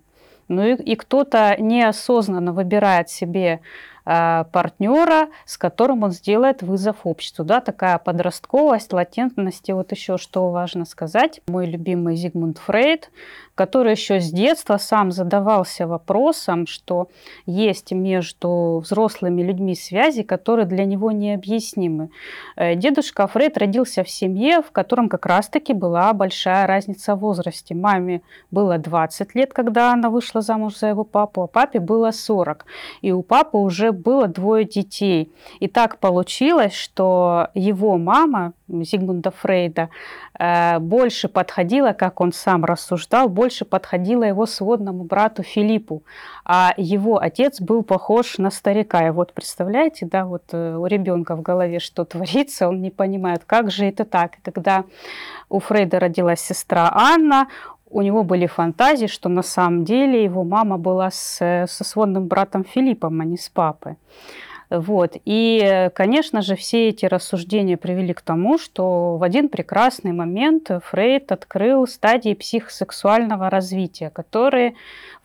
Ну 0.49 0.67
и, 0.67 0.75
и 0.75 0.97
кто-то 0.97 1.57
неосознанно 1.59 2.53
выбирает 2.53 3.09
себе 3.09 3.61
партнера, 4.52 5.29
с 5.45 5.57
которым 5.57 6.02
он 6.02 6.11
сделает 6.11 6.62
вызов 6.62 6.97
обществу. 7.05 7.45
Да, 7.45 7.61
такая 7.61 7.99
подростковость, 7.99 8.93
латентность. 8.93 9.69
И 9.69 9.73
вот 9.73 9.93
еще 9.93 10.19
что 10.19 10.50
важно 10.50 10.85
сказать. 10.85 11.40
Мой 11.47 11.67
любимый 11.67 12.17
Зигмунд 12.17 12.59
Фрейд 12.59 13.11
который 13.61 13.93
еще 13.93 14.21
с 14.21 14.31
детства 14.33 14.79
сам 14.79 15.12
задавался 15.12 15.87
вопросом, 15.87 16.67
что 16.67 17.09
есть 17.45 17.93
между 17.93 18.81
взрослыми 18.83 19.43
людьми 19.43 19.75
связи, 19.75 20.23
которые 20.23 20.64
для 20.64 20.87
него 20.87 21.11
необъяснимы. 21.12 22.09
Э, 22.57 22.75
дедушка 22.75 23.26
Фрейд 23.26 23.59
родился 23.59 24.02
в 24.02 24.09
семье, 24.09 24.62
в 24.62 24.71
котором 24.71 25.11
как 25.11 25.26
раз-таки 25.26 25.75
была 25.75 26.11
большая 26.14 26.67
разница 26.67 27.14
в 27.14 27.19
возрасте. 27.19 27.75
Маме 27.75 28.23
было 28.50 28.79
20 28.79 29.35
лет, 29.35 29.52
когда 29.52 29.93
она 29.93 30.09
вышла 30.09 30.40
замуж 30.40 30.79
за 30.79 30.87
его 30.87 31.05
папу, 31.05 31.43
а 31.43 31.47
папе 31.47 31.81
было 31.81 32.12
40. 32.12 32.64
И 33.02 33.12
у 33.12 33.23
папы 33.23 33.59
уже 33.59 33.93
было 33.93 34.26
двое 34.26 34.64
детей. 34.64 35.31
И 35.61 35.69
так 35.69 35.99
получилось, 35.99 36.73
что 36.73 37.49
его 37.52 37.99
мама, 37.99 38.55
Зигмунда 38.71 39.31
Фрейда, 39.31 39.91
э, 40.39 40.79
больше 40.79 41.29
подходила, 41.29 41.93
как 41.93 42.21
он 42.21 42.33
сам 42.33 42.65
рассуждал, 42.65 43.29
больше 43.29 43.65
подходила 43.65 44.25
его 44.25 44.47
сводному 44.47 45.05
брату 45.05 45.43
Филиппу, 45.43 46.03
а 46.45 46.73
его 46.77 47.19
отец 47.19 47.61
был 47.61 47.83
похож 47.83 48.39
на 48.39 48.50
старика. 48.50 49.07
И 49.07 49.11
вот 49.11 49.33
представляете, 49.33 50.07
да, 50.07 50.25
вот 50.25 50.45
э, 50.53 50.77
у 50.77 50.87
ребенка 50.87 51.37
в 51.37 51.43
голове 51.43 51.81
что 51.81 52.05
творится, 52.05 52.69
он 52.69 52.81
не 52.81 52.91
понимает, 52.91 53.43
как 53.47 53.71
же 53.71 53.85
это 53.85 54.05
так. 54.05 54.37
И 54.39 54.41
когда 54.41 54.85
у 55.49 55.59
Фрейда 55.59 55.99
родилась 55.99 56.41
сестра 56.41 56.91
Анна, 56.95 57.49
у 57.91 58.03
него 58.03 58.23
были 58.23 58.47
фантазии, 58.47 59.07
что 59.07 59.29
на 59.29 59.43
самом 59.43 59.85
деле 59.85 60.23
его 60.23 60.45
мама 60.45 60.79
была 60.79 61.11
с, 61.11 61.67
со 61.69 61.85
сводным 61.85 62.27
братом 62.29 62.65
Филиппом, 62.65 63.21
а 63.21 63.25
не 63.25 63.37
с 63.37 63.49
папой. 63.49 63.97
Вот. 64.71 65.17
И, 65.25 65.91
конечно 65.95 66.43
же, 66.43 66.55
все 66.55 66.91
эти 66.91 67.05
рассуждения 67.05 67.77
привели 67.77 68.15
к 68.15 68.21
тому, 68.21 68.57
что 68.57 69.17
в 69.17 69.23
один 69.25 69.49
прекрасный 69.49 70.12
момент 70.12 70.71
Фрейд 70.85 71.33
открыл 71.33 71.89
стадии 71.89 72.35
психосексуального 72.35 73.50
развития, 73.50 74.11
которые 74.11 74.75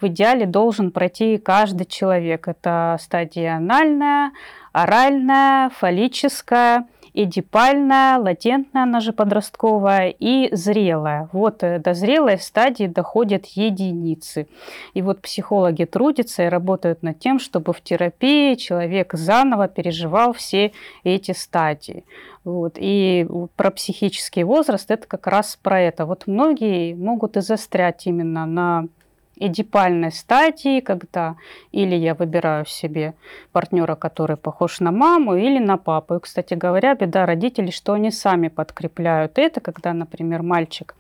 в 0.01 0.07
идеале 0.07 0.47
должен 0.47 0.89
пройти 0.89 1.37
каждый 1.37 1.85
человек. 1.85 2.47
Это 2.47 2.97
стадия 2.99 3.57
анальная, 3.57 4.31
оральная, 4.73 5.69
фаллическая 5.69 6.87
эдипальная, 7.15 8.17
латентная, 8.19 8.83
она 8.83 8.99
же 8.99 9.13
подростковая, 9.13 10.09
и 10.09 10.53
зрелая. 10.53 11.29
Вот 11.31 11.63
э, 11.63 11.79
до 11.79 11.93
зрелой 11.93 12.37
стадии 12.37 12.87
доходят 12.87 13.45
единицы. 13.45 14.47
И 14.93 15.01
вот 15.01 15.21
психологи 15.21 15.85
трудятся 15.85 16.43
и 16.43 16.49
работают 16.49 17.03
над 17.03 17.19
тем, 17.19 17.39
чтобы 17.39 17.73
в 17.73 17.81
терапии 17.81 18.55
человек 18.55 19.13
заново 19.13 19.67
переживал 19.67 20.33
все 20.33 20.73
эти 21.03 21.31
стадии. 21.31 22.03
Вот. 22.43 22.73
И 22.77 23.27
про 23.55 23.71
психический 23.71 24.43
возраст 24.43 24.91
это 24.91 25.07
как 25.07 25.25
раз 25.27 25.57
про 25.61 25.81
это. 25.81 26.05
Вот 26.05 26.27
многие 26.27 26.93
могут 26.93 27.37
и 27.37 27.41
застрять 27.41 28.05
именно 28.05 28.45
на 28.45 28.85
эдипальной 29.37 30.11
стадии, 30.11 30.79
когда 30.79 31.35
или 31.71 31.95
я 31.95 32.13
выбираю 32.13 32.65
себе 32.65 33.13
партнера, 33.51 33.95
который 33.95 34.37
похож 34.37 34.79
на 34.79 34.91
маму, 34.91 35.35
или 35.35 35.59
на 35.59 35.77
папу. 35.77 36.15
И, 36.15 36.19
кстати 36.19 36.53
говоря, 36.53 36.95
беда 36.95 37.25
родителей, 37.25 37.71
что 37.71 37.93
они 37.93 38.11
сами 38.11 38.47
подкрепляют 38.47 39.37
это, 39.37 39.61
когда, 39.61 39.93
например, 39.93 40.41
мальчик 40.41 40.95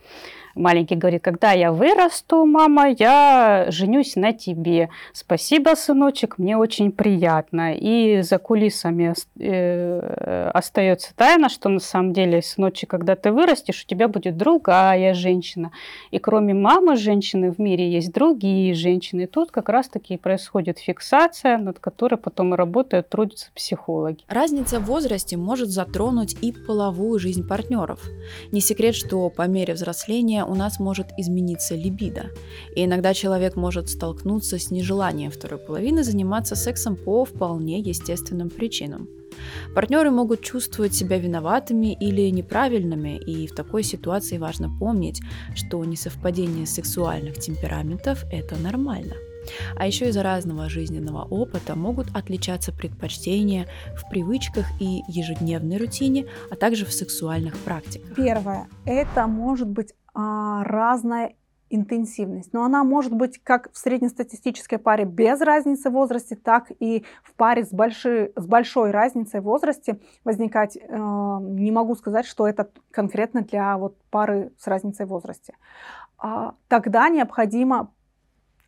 Маленький 0.55 0.95
говорит, 0.95 1.21
когда 1.21 1.51
я 1.51 1.73
вырасту, 1.73 2.45
мама, 2.45 2.87
я 2.87 3.65
женюсь 3.69 4.15
на 4.15 4.31
тебе. 4.31 4.89
Спасибо, 5.11 5.75
сыночек, 5.75 6.37
мне 6.37 6.55
очень 6.55 6.93
приятно. 6.93 7.73
И 7.75 8.21
за 8.21 8.37
кулисами 8.37 9.13
э, 9.37 10.49
остается 10.53 11.13
тайна, 11.13 11.49
что 11.49 11.67
на 11.67 11.81
самом 11.81 12.13
деле, 12.13 12.41
сыночек, 12.41 12.89
когда 12.89 13.17
ты 13.17 13.33
вырастешь, 13.33 13.83
у 13.83 13.87
тебя 13.87 14.07
будет 14.07 14.37
другая 14.37 15.13
женщина. 15.13 15.71
И 16.11 16.19
кроме 16.19 16.53
мамы 16.53 16.95
женщины 16.95 17.51
в 17.51 17.59
мире 17.59 17.91
есть 17.91 18.13
другие 18.13 18.73
женщины. 18.75 19.23
И 19.23 19.27
тут 19.27 19.51
как 19.51 19.67
раз-таки 19.67 20.15
происходит 20.17 20.79
фиксация, 20.79 21.57
над 21.57 21.79
которой 21.79 22.15
потом 22.15 22.53
работают, 22.53 23.09
трудятся 23.09 23.51
психологи. 23.53 24.23
Разница 24.29 24.79
в 24.79 24.85
возрасте 24.85 25.35
может 25.35 25.67
затронуть 25.67 26.37
и 26.41 26.53
половую 26.53 27.19
жизнь 27.19 27.45
партнеров. 27.45 28.01
Не 28.53 28.61
секрет, 28.61 28.95
что 28.95 29.29
по 29.29 29.47
мере 29.47 29.73
взросления 29.73 30.44
у 30.45 30.55
нас 30.55 30.79
может 30.79 31.07
измениться 31.17 31.75
либидо, 31.75 32.31
и 32.75 32.85
иногда 32.85 33.13
человек 33.13 33.55
может 33.55 33.89
столкнуться 33.89 34.59
с 34.59 34.71
нежеланием 34.71 35.31
второй 35.31 35.59
половины 35.59 36.03
заниматься 36.03 36.55
сексом 36.55 36.95
по 36.95 37.25
вполне 37.25 37.79
естественным 37.79 38.49
причинам. 38.49 39.07
Партнеры 39.73 40.11
могут 40.11 40.41
чувствовать 40.41 40.93
себя 40.93 41.17
виноватыми 41.17 41.93
или 41.93 42.29
неправильными, 42.29 43.17
и 43.17 43.47
в 43.47 43.53
такой 43.53 43.83
ситуации 43.83 44.37
важно 44.37 44.69
помнить, 44.79 45.21
что 45.55 45.83
несовпадение 45.83 46.65
сексуальных 46.65 47.39
темпераментов– 47.39 48.23
это 48.31 48.57
нормально. 48.57 49.15
А 49.75 49.85
еще 49.85 50.09
из-за 50.09 50.23
разного 50.23 50.69
жизненного 50.69 51.23
опыта 51.23 51.75
могут 51.75 52.07
отличаться 52.15 52.71
предпочтения 52.71 53.67
в 53.95 54.09
привычках 54.09 54.65
и 54.79 55.01
ежедневной 55.07 55.77
рутине, 55.77 56.25
а 56.49 56.55
также 56.55 56.85
в 56.85 56.91
сексуальных 56.91 57.57
практиках. 57.59 58.15
Первое. 58.15 58.67
Это 58.85 59.27
может 59.27 59.67
быть 59.67 59.93
а, 60.15 60.63
разная 60.63 61.35
интенсивность. 61.69 62.53
Но 62.53 62.63
она 62.63 62.83
может 62.83 63.13
быть 63.13 63.41
как 63.43 63.71
в 63.71 63.77
среднестатистической 63.77 64.77
паре 64.77 65.05
без 65.05 65.41
разницы 65.41 65.89
в 65.89 65.93
возрасте, 65.93 66.35
так 66.35 66.71
и 66.79 67.03
в 67.23 67.33
паре 67.33 67.65
с, 67.65 67.73
большой, 67.73 68.31
с 68.35 68.45
большой 68.45 68.91
разницей 68.91 69.39
в 69.41 69.43
возрасте 69.43 69.99
возникать. 70.23 70.77
Э, 70.77 71.37
не 71.41 71.71
могу 71.71 71.95
сказать, 71.95 72.25
что 72.25 72.47
это 72.47 72.69
конкретно 72.91 73.41
для 73.41 73.77
вот 73.77 73.97
пары 74.09 74.53
с 74.59 74.67
разницей 74.67 75.05
в 75.05 75.09
возрасте. 75.09 75.55
А, 76.17 76.53
тогда 76.67 77.09
необходимо 77.09 77.91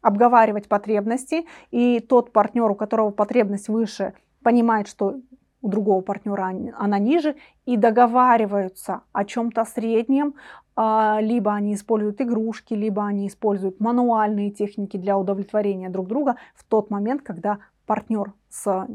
обговаривать 0.01 0.67
потребности, 0.67 1.45
и 1.71 1.99
тот 1.99 2.31
партнер, 2.31 2.69
у 2.69 2.75
которого 2.75 3.11
потребность 3.11 3.67
выше, 3.67 4.13
понимает, 4.43 4.87
что 4.87 5.15
у 5.61 5.69
другого 5.69 6.01
партнера 6.01 6.53
она 6.77 6.99
ниже, 6.99 7.35
и 7.65 7.77
договариваются 7.77 9.01
о 9.11 9.25
чем-то 9.25 9.65
среднем, 9.65 10.35
либо 10.77 11.55
они 11.55 11.73
используют 11.73 12.21
игрушки, 12.21 12.75
либо 12.75 13.03
они 13.05 13.27
используют 13.27 13.79
мануальные 13.79 14.51
техники 14.51 14.95
для 14.97 15.17
удовлетворения 15.17 15.89
друг 15.89 16.07
друга 16.07 16.35
в 16.53 16.63
тот 16.63 16.91
момент, 16.91 17.23
когда 17.23 17.57
партнер 17.87 18.33
с 18.49 18.87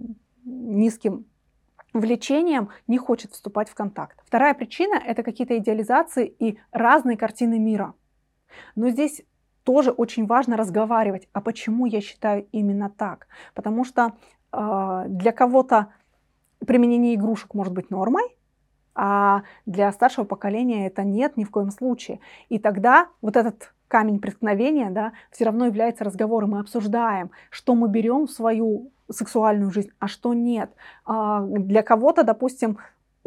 низким 0.44 1.26
влечением 1.92 2.68
не 2.86 2.98
хочет 2.98 3.32
вступать 3.32 3.68
в 3.68 3.74
контакт. 3.74 4.20
Вторая 4.24 4.54
причина– 4.54 4.94
это 5.06 5.22
какие-то 5.22 5.58
идеализации 5.58 6.26
и 6.26 6.58
разные 6.70 7.16
картины 7.16 7.58
мира. 7.58 7.94
Но 8.76 8.88
здесь 8.90 9.22
тоже 9.64 9.90
очень 9.90 10.26
важно 10.26 10.56
разговаривать, 10.56 11.28
а 11.32 11.40
почему 11.40 11.86
я 11.86 12.00
считаю 12.00 12.46
именно 12.52 12.90
так. 12.90 13.26
Потому 13.54 13.84
что 13.84 14.12
э, 14.52 15.04
для 15.08 15.32
кого-то 15.32 15.88
применение 16.66 17.14
игрушек 17.14 17.54
может 17.54 17.72
быть 17.72 17.90
нормой, 17.90 18.24
а 18.94 19.42
для 19.66 19.90
старшего 19.92 20.24
поколения 20.24 20.86
это 20.86 21.02
нет 21.02 21.36
ни 21.36 21.44
в 21.44 21.50
коем 21.50 21.70
случае. 21.70 22.20
И 22.48 22.58
тогда 22.58 23.08
вот 23.20 23.36
этот 23.36 23.72
камень 23.88 24.20
преткновения 24.20 24.90
да, 24.90 25.12
все 25.30 25.44
равно 25.44 25.66
является 25.66 26.04
разговором. 26.04 26.50
Мы 26.50 26.60
обсуждаем, 26.60 27.30
что 27.50 27.74
мы 27.74 27.88
берем 27.88 28.26
в 28.26 28.30
свою 28.30 28.90
сексуальную 29.10 29.70
жизнь, 29.70 29.90
а 29.98 30.08
что 30.08 30.32
нет. 30.34 30.70
А 31.04 31.42
для 31.42 31.82
кого-то, 31.82 32.22
допустим, 32.22 32.78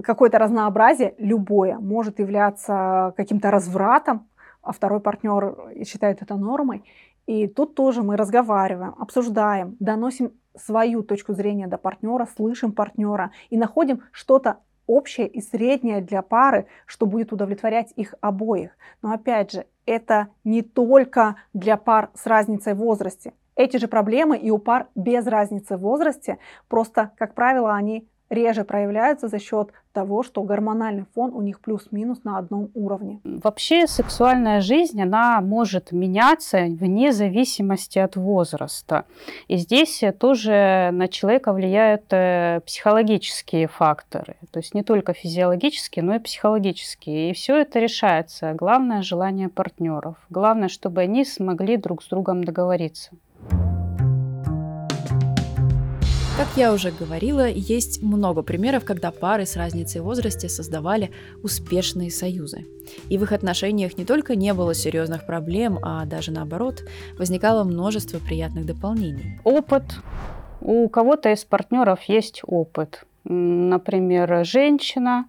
какое-то 0.02 0.40
разнообразие, 0.40 1.14
любое, 1.18 1.78
может 1.78 2.20
являться 2.20 3.14
каким-то 3.16 3.52
развратом, 3.52 4.28
а 4.62 4.72
второй 4.72 5.00
партнер 5.00 5.56
считает 5.86 6.22
это 6.22 6.36
нормой. 6.36 6.84
И 7.28 7.48
тут 7.48 7.76
тоже 7.76 8.04
мы 8.04 8.18
разговариваем, 8.18 8.96
обсуждаем, 9.00 9.78
доносим 9.80 10.32
свою 10.58 11.04
точку 11.04 11.34
зрения 11.34 11.68
до 11.68 11.78
партнера, 11.78 12.28
слышим 12.36 12.72
партнера 12.72 13.32
и 13.50 13.58
находим 13.58 14.02
что-то 14.12 14.58
общее 14.88 15.28
и 15.28 15.42
среднее 15.42 16.02
для 16.02 16.22
пары, 16.22 16.68
что 16.86 17.06
будет 17.06 17.34
удовлетворять 17.34 17.92
их 17.96 18.16
обоих. 18.22 18.72
Но 19.02 19.12
опять 19.12 19.52
же, 19.52 19.66
это 19.86 20.28
не 20.44 20.62
только 20.62 21.36
для 21.54 21.78
пар 21.78 22.10
с 22.14 22.26
разницей 22.26 22.74
в 22.74 22.78
возрасте. 22.78 23.34
Эти 23.56 23.78
же 23.78 23.88
проблемы 23.88 24.38
и 24.38 24.52
у 24.52 24.58
пар 24.58 24.88
без 24.96 25.26
разницы 25.28 25.78
в 25.78 25.82
возрасте, 25.82 26.40
просто, 26.68 27.12
как 27.18 27.34
правило, 27.36 27.74
они 27.74 28.08
реже 28.30 28.64
проявляются 28.64 29.28
за 29.28 29.40
счет 29.40 29.70
того, 29.94 30.24
что 30.24 30.44
гормональный 30.44 31.06
фон 31.16 31.34
у 31.34 31.42
них 31.42 31.62
плюс-минус 31.62 32.20
на 32.24 32.38
одном 32.38 32.70
уровне. 32.74 33.22
Вообще 33.24 33.88
сексуальная 33.88 34.62
жизнь, 34.62 35.02
она 35.02 35.40
может 35.42 35.92
меняться 35.92 36.66
вне 36.66 37.14
зависимости 37.14 37.98
от 38.00 38.16
возраста. 38.16 39.06
И 39.48 39.56
здесь 39.58 40.04
тоже 40.20 40.90
на 40.92 41.08
человека 41.08 41.54
влияют 41.54 42.12
э, 42.12 42.60
психологические 42.66 43.68
факторы. 43.68 44.36
То 44.52 44.60
есть 44.60 44.74
не 44.74 44.84
только 44.84 45.14
физиологические, 45.14 46.04
но 46.04 46.16
и 46.16 46.20
психологические. 46.20 47.32
И 47.32 47.34
все 47.34 47.62
это 47.62 47.80
решается. 47.80 48.54
Главное 48.54 49.02
желание 49.02 49.48
партнеров. 49.48 50.16
Главное, 50.30 50.68
чтобы 50.68 51.02
они 51.02 51.24
смогли 51.24 51.78
друг 51.78 52.04
с 52.04 52.08
другом 52.08 52.44
договориться. 52.44 53.12
Как 56.38 56.48
я 56.58 56.74
уже 56.74 56.92
говорила, 56.92 57.48
есть 57.48 58.04
много 58.04 58.42
примеров, 58.42 58.84
когда 58.84 59.12
пары 59.12 59.46
с 59.46 59.56
разницей 59.56 60.02
в 60.02 60.04
возрасте 60.04 60.50
создавали 60.50 61.12
успешные 61.44 62.12
союзы. 62.12 62.66
И 63.08 63.18
в 63.18 63.24
их 63.24 63.32
отношениях 63.32 63.98
не 63.98 64.04
только 64.04 64.36
не 64.36 64.54
было 64.54 64.74
серьезных 64.74 65.26
проблем, 65.26 65.80
а 65.82 66.04
даже 66.04 66.34
наоборот, 66.34 66.84
возникало 67.18 67.64
множество 67.64 68.20
приятных 68.20 68.66
дополнений. 68.66 69.40
Опыт. 69.46 69.84
У 70.60 70.90
кого-то 70.90 71.32
из 71.32 71.46
партнеров 71.46 72.02
есть 72.10 72.42
опыт. 72.46 73.06
Например, 73.24 74.46
женщина 74.46 75.28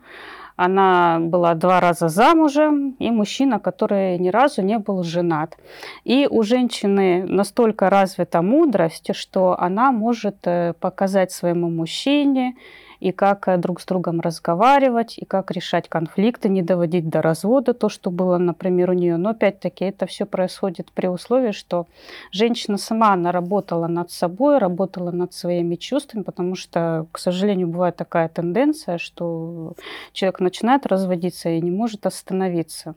она 0.57 1.19
была 1.21 1.55
два 1.55 1.81
раза 1.81 2.09
замужем, 2.09 2.97
и 2.99 3.11
мужчина, 3.11 3.61
который 3.61 4.19
ни 4.19 4.31
разу 4.31 4.62
не 4.62 4.79
был 4.79 5.03
женат. 5.03 5.57
И 6.05 6.27
у 6.31 6.42
женщины 6.42 7.25
настолько 7.27 7.90
развита 7.90 8.42
мудрость, 8.42 9.14
что 9.14 9.55
она 9.59 9.92
может 9.92 10.37
э, 10.47 10.73
показать 10.81 11.31
своему 11.31 11.71
мужчине, 11.71 12.57
и 13.00 13.12
как 13.12 13.48
э, 13.48 13.56
друг 13.56 13.80
с 13.80 13.87
другом 13.87 14.20
разговаривать, 14.20 15.18
и 15.18 15.24
как 15.24 15.50
решать 15.50 15.88
конфликты, 15.88 16.48
не 16.48 16.62
доводить 16.62 17.09
до 17.09 17.22
развода, 17.22 17.74
то, 17.74 17.88
что 17.88 18.11
было, 18.11 18.38
например, 18.38 18.90
у 18.90 18.92
нее. 18.92 19.16
Но 19.16 19.30
опять-таки 19.30 19.85
это 19.85 20.06
все 20.06 20.26
происходит 20.26 20.90
при 20.92 21.06
условии, 21.06 21.52
что 21.52 21.87
женщина 22.32 22.78
сама, 22.78 23.12
она 23.12 23.32
работала 23.32 23.87
над 23.87 24.11
собой, 24.11 24.59
работала 24.59 25.11
над 25.11 25.32
своими 25.32 25.76
чувствами, 25.76 26.22
потому 26.22 26.54
что, 26.54 27.06
к 27.12 27.18
сожалению, 27.18 27.68
бывает 27.68 27.96
такая 27.96 28.28
тенденция, 28.28 28.98
что 28.98 29.74
человек 30.12 30.40
начинает 30.40 30.87
разводиться 30.87 31.48
и 31.48 31.61
не 31.61 31.70
может 31.70 32.06
остановиться. 32.06 32.94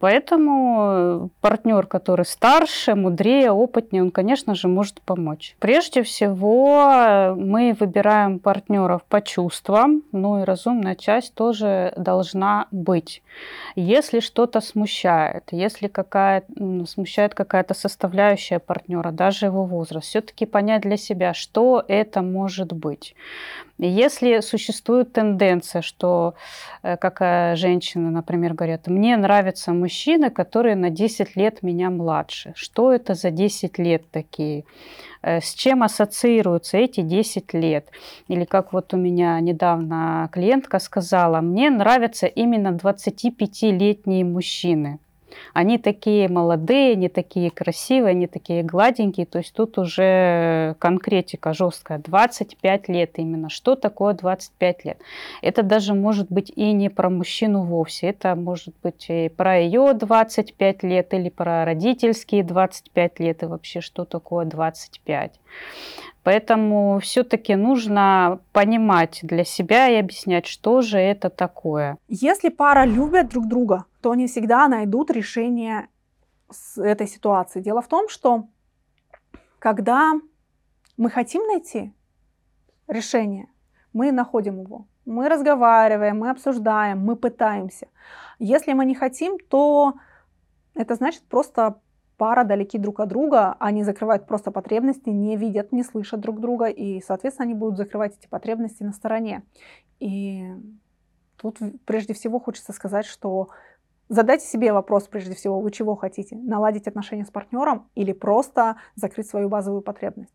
Поэтому 0.00 1.30
партнер, 1.40 1.86
который 1.86 2.24
старше, 2.24 2.94
мудрее, 2.94 3.50
опытнее, 3.50 4.02
он, 4.02 4.10
конечно 4.10 4.54
же, 4.54 4.68
может 4.68 5.00
помочь. 5.02 5.56
Прежде 5.58 6.02
всего, 6.02 7.34
мы 7.36 7.76
выбираем 7.78 8.38
партнеров 8.38 9.02
по 9.08 9.20
чувствам, 9.20 10.02
ну 10.12 10.40
и 10.40 10.44
разумная 10.44 10.94
часть 10.94 11.34
тоже 11.34 11.92
должна 11.96 12.66
быть. 12.70 13.22
Если 13.76 14.20
что-то 14.20 14.60
смущает, 14.60 15.44
если 15.50 15.88
какая 15.88 16.44
смущает 16.86 17.34
какая-то 17.34 17.74
составляющая 17.74 18.58
партнера, 18.58 19.10
даже 19.10 19.46
его 19.46 19.64
возраст, 19.64 20.08
все-таки 20.08 20.46
понять 20.46 20.82
для 20.82 20.96
себя, 20.96 21.34
что 21.34 21.84
это 21.88 22.22
может 22.22 22.72
быть. 22.72 23.14
Если 23.78 24.40
существует 24.40 25.12
тенденция, 25.12 25.82
что 25.82 26.34
э, 26.82 26.96
как 26.96 27.56
женщины, 27.56 28.10
например, 28.10 28.54
говорят, 28.54 28.86
мне 28.86 29.16
нравятся 29.16 29.72
мужчины, 29.72 30.30
которые 30.30 30.76
на 30.76 30.90
10 30.90 31.34
лет 31.36 31.62
меня 31.62 31.90
младше. 31.90 32.52
Что 32.54 32.92
это 32.92 33.14
за 33.14 33.30
10 33.30 33.78
лет 33.78 34.08
такие? 34.10 34.64
Э, 35.22 35.40
с 35.40 35.54
чем 35.54 35.82
ассоциируются 35.82 36.76
эти 36.76 37.00
10 37.00 37.54
лет? 37.54 37.88
Или 38.28 38.44
как 38.44 38.72
вот 38.72 38.94
у 38.94 38.96
меня 38.96 39.40
недавно 39.40 40.28
клиентка 40.32 40.78
сказала, 40.78 41.40
мне 41.40 41.70
нравятся 41.70 42.26
именно 42.26 42.68
25-летние 42.68 44.24
мужчины. 44.24 44.98
Они 45.52 45.78
такие 45.78 46.28
молодые, 46.28 46.92
они 46.92 47.08
такие 47.08 47.50
красивые, 47.50 48.10
они 48.12 48.26
такие 48.26 48.62
гладенькие. 48.62 49.26
То 49.26 49.38
есть 49.38 49.54
тут 49.54 49.78
уже 49.78 50.76
конкретика 50.78 51.52
жесткая. 51.52 51.98
25 51.98 52.88
лет 52.88 53.12
именно. 53.18 53.48
Что 53.48 53.76
такое 53.76 54.14
25 54.14 54.84
лет? 54.84 54.98
Это 55.42 55.62
даже 55.62 55.94
может 55.94 56.30
быть 56.30 56.52
и 56.54 56.72
не 56.72 56.88
про 56.88 57.10
мужчину 57.10 57.62
вовсе. 57.62 58.08
Это 58.08 58.34
может 58.34 58.74
быть 58.82 59.06
и 59.08 59.28
про 59.28 59.58
ее 59.58 59.92
25 59.94 60.82
лет 60.82 61.14
или 61.14 61.28
про 61.28 61.64
родительские 61.64 62.44
25 62.44 63.20
лет 63.20 63.42
и 63.42 63.46
вообще 63.46 63.80
что 63.80 64.04
такое 64.04 64.44
25. 64.44 65.32
Поэтому 66.24 66.98
все-таки 67.00 67.54
нужно 67.54 68.40
понимать 68.52 69.20
для 69.22 69.44
себя 69.44 69.88
и 69.88 69.96
объяснять, 69.96 70.46
что 70.46 70.80
же 70.80 70.98
это 70.98 71.28
такое. 71.28 71.98
Если 72.08 72.48
пара 72.48 72.86
любит 72.86 73.28
друг 73.28 73.46
друга, 73.46 73.84
то 74.00 74.10
они 74.10 74.26
всегда 74.26 74.66
найдут 74.66 75.10
решение 75.10 75.88
с 76.50 76.78
этой 76.78 77.06
ситуации. 77.06 77.60
Дело 77.60 77.82
в 77.82 77.88
том, 77.88 78.08
что 78.08 78.48
когда 79.58 80.12
мы 80.96 81.10
хотим 81.10 81.46
найти 81.46 81.92
решение, 82.88 83.48
мы 83.92 84.10
находим 84.10 84.60
его. 84.60 84.86
Мы 85.04 85.28
разговариваем, 85.28 86.18
мы 86.18 86.30
обсуждаем, 86.30 87.00
мы 87.00 87.16
пытаемся. 87.16 87.88
Если 88.38 88.72
мы 88.72 88.86
не 88.86 88.94
хотим, 88.94 89.38
то 89.38 89.94
это 90.74 90.94
значит 90.94 91.22
просто 91.28 91.80
пара 92.24 92.44
далеки 92.44 92.78
друг 92.78 93.00
от 93.00 93.10
друга, 93.10 93.54
они 93.60 93.84
закрывают 93.84 94.26
просто 94.26 94.50
потребности, 94.50 95.10
не 95.10 95.36
видят, 95.36 95.72
не 95.72 95.82
слышат 95.82 96.20
друг 96.20 96.40
друга, 96.40 96.68
и, 96.68 97.02
соответственно, 97.02 97.44
они 97.44 97.54
будут 97.54 97.76
закрывать 97.76 98.16
эти 98.16 98.26
потребности 98.26 98.82
на 98.82 98.92
стороне. 98.92 99.42
И 100.00 100.46
тут 101.36 101.58
прежде 101.84 102.14
всего 102.14 102.40
хочется 102.40 102.72
сказать, 102.72 103.04
что 103.04 103.50
задайте 104.08 104.46
себе 104.46 104.72
вопрос 104.72 105.06
прежде 105.06 105.34
всего, 105.34 105.60
вы 105.60 105.70
чего 105.70 105.96
хотите? 105.96 106.36
Наладить 106.36 106.88
отношения 106.88 107.26
с 107.26 107.30
партнером 107.30 107.90
или 107.94 108.14
просто 108.14 108.76
закрыть 108.94 109.28
свою 109.28 109.50
базовую 109.50 109.82
потребность? 109.82 110.34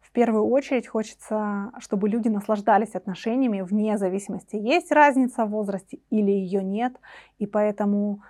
В 0.00 0.10
первую 0.12 0.46
очередь 0.46 0.86
хочется, 0.86 1.72
чтобы 1.78 2.08
люди 2.08 2.28
наслаждались 2.28 2.94
отношениями 2.94 3.60
вне 3.60 3.98
зависимости, 3.98 4.56
есть 4.56 4.90
разница 4.92 5.44
в 5.44 5.50
возрасте 5.50 5.98
или 6.08 6.30
ее 6.30 6.64
нет, 6.64 6.98
и 7.36 7.46
поэтому 7.46 8.22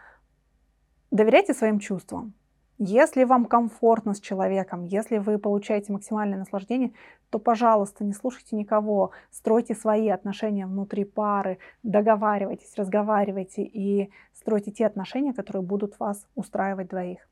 доверяйте 1.12 1.54
своим 1.54 1.78
чувствам. 1.78 2.34
Если 2.78 3.24
вам 3.24 3.46
комфортно 3.46 4.12
с 4.12 4.20
человеком, 4.20 4.84
если 4.84 5.16
вы 5.16 5.38
получаете 5.38 5.92
максимальное 5.92 6.38
наслаждение, 6.38 6.92
то, 7.30 7.38
пожалуйста, 7.38 8.04
не 8.04 8.12
слушайте 8.12 8.54
никого, 8.54 9.12
стройте 9.30 9.74
свои 9.74 10.10
отношения 10.10 10.66
внутри 10.66 11.04
пары, 11.04 11.58
договаривайтесь, 11.82 12.74
разговаривайте 12.76 13.62
и 13.62 14.10
стройте 14.34 14.72
те 14.72 14.86
отношения, 14.86 15.32
которые 15.32 15.62
будут 15.62 15.98
вас 15.98 16.26
устраивать 16.34 16.88
двоих. 16.88 17.26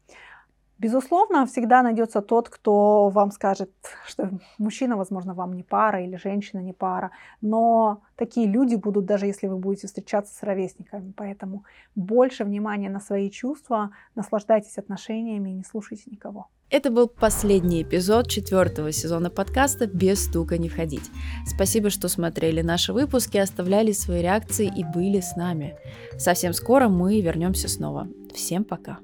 Безусловно, 0.84 1.46
всегда 1.46 1.82
найдется 1.82 2.20
тот, 2.20 2.50
кто 2.50 3.08
вам 3.08 3.30
скажет, 3.30 3.70
что 4.06 4.28
мужчина, 4.58 4.98
возможно, 4.98 5.32
вам 5.32 5.54
не 5.54 5.62
пара 5.62 6.04
или 6.04 6.16
женщина 6.16 6.60
не 6.60 6.74
пара, 6.74 7.10
но 7.40 8.02
такие 8.16 8.46
люди 8.46 8.74
будут, 8.74 9.06
даже 9.06 9.24
если 9.24 9.46
вы 9.46 9.56
будете 9.56 9.86
встречаться 9.86 10.34
с 10.34 10.42
ровесниками. 10.42 11.14
Поэтому 11.16 11.64
больше 11.94 12.44
внимания 12.44 12.90
на 12.90 13.00
свои 13.00 13.30
чувства, 13.30 13.92
наслаждайтесь 14.14 14.76
отношениями 14.76 15.48
и 15.48 15.54
не 15.54 15.64
слушайте 15.64 16.10
никого. 16.10 16.48
Это 16.68 16.90
был 16.90 17.08
последний 17.08 17.82
эпизод 17.82 18.28
четвертого 18.28 18.92
сезона 18.92 19.30
подкаста 19.30 19.86
«Без 19.86 20.26
стука 20.26 20.58
не 20.58 20.68
входить». 20.68 21.10
Спасибо, 21.46 21.88
что 21.88 22.08
смотрели 22.08 22.60
наши 22.60 22.92
выпуски, 22.92 23.38
оставляли 23.38 23.92
свои 23.92 24.20
реакции 24.20 24.66
и 24.66 24.84
были 24.84 25.20
с 25.20 25.34
нами. 25.34 25.78
Совсем 26.18 26.52
скоро 26.52 26.90
мы 26.90 27.22
вернемся 27.22 27.68
снова. 27.68 28.06
Всем 28.34 28.64
пока! 28.64 28.98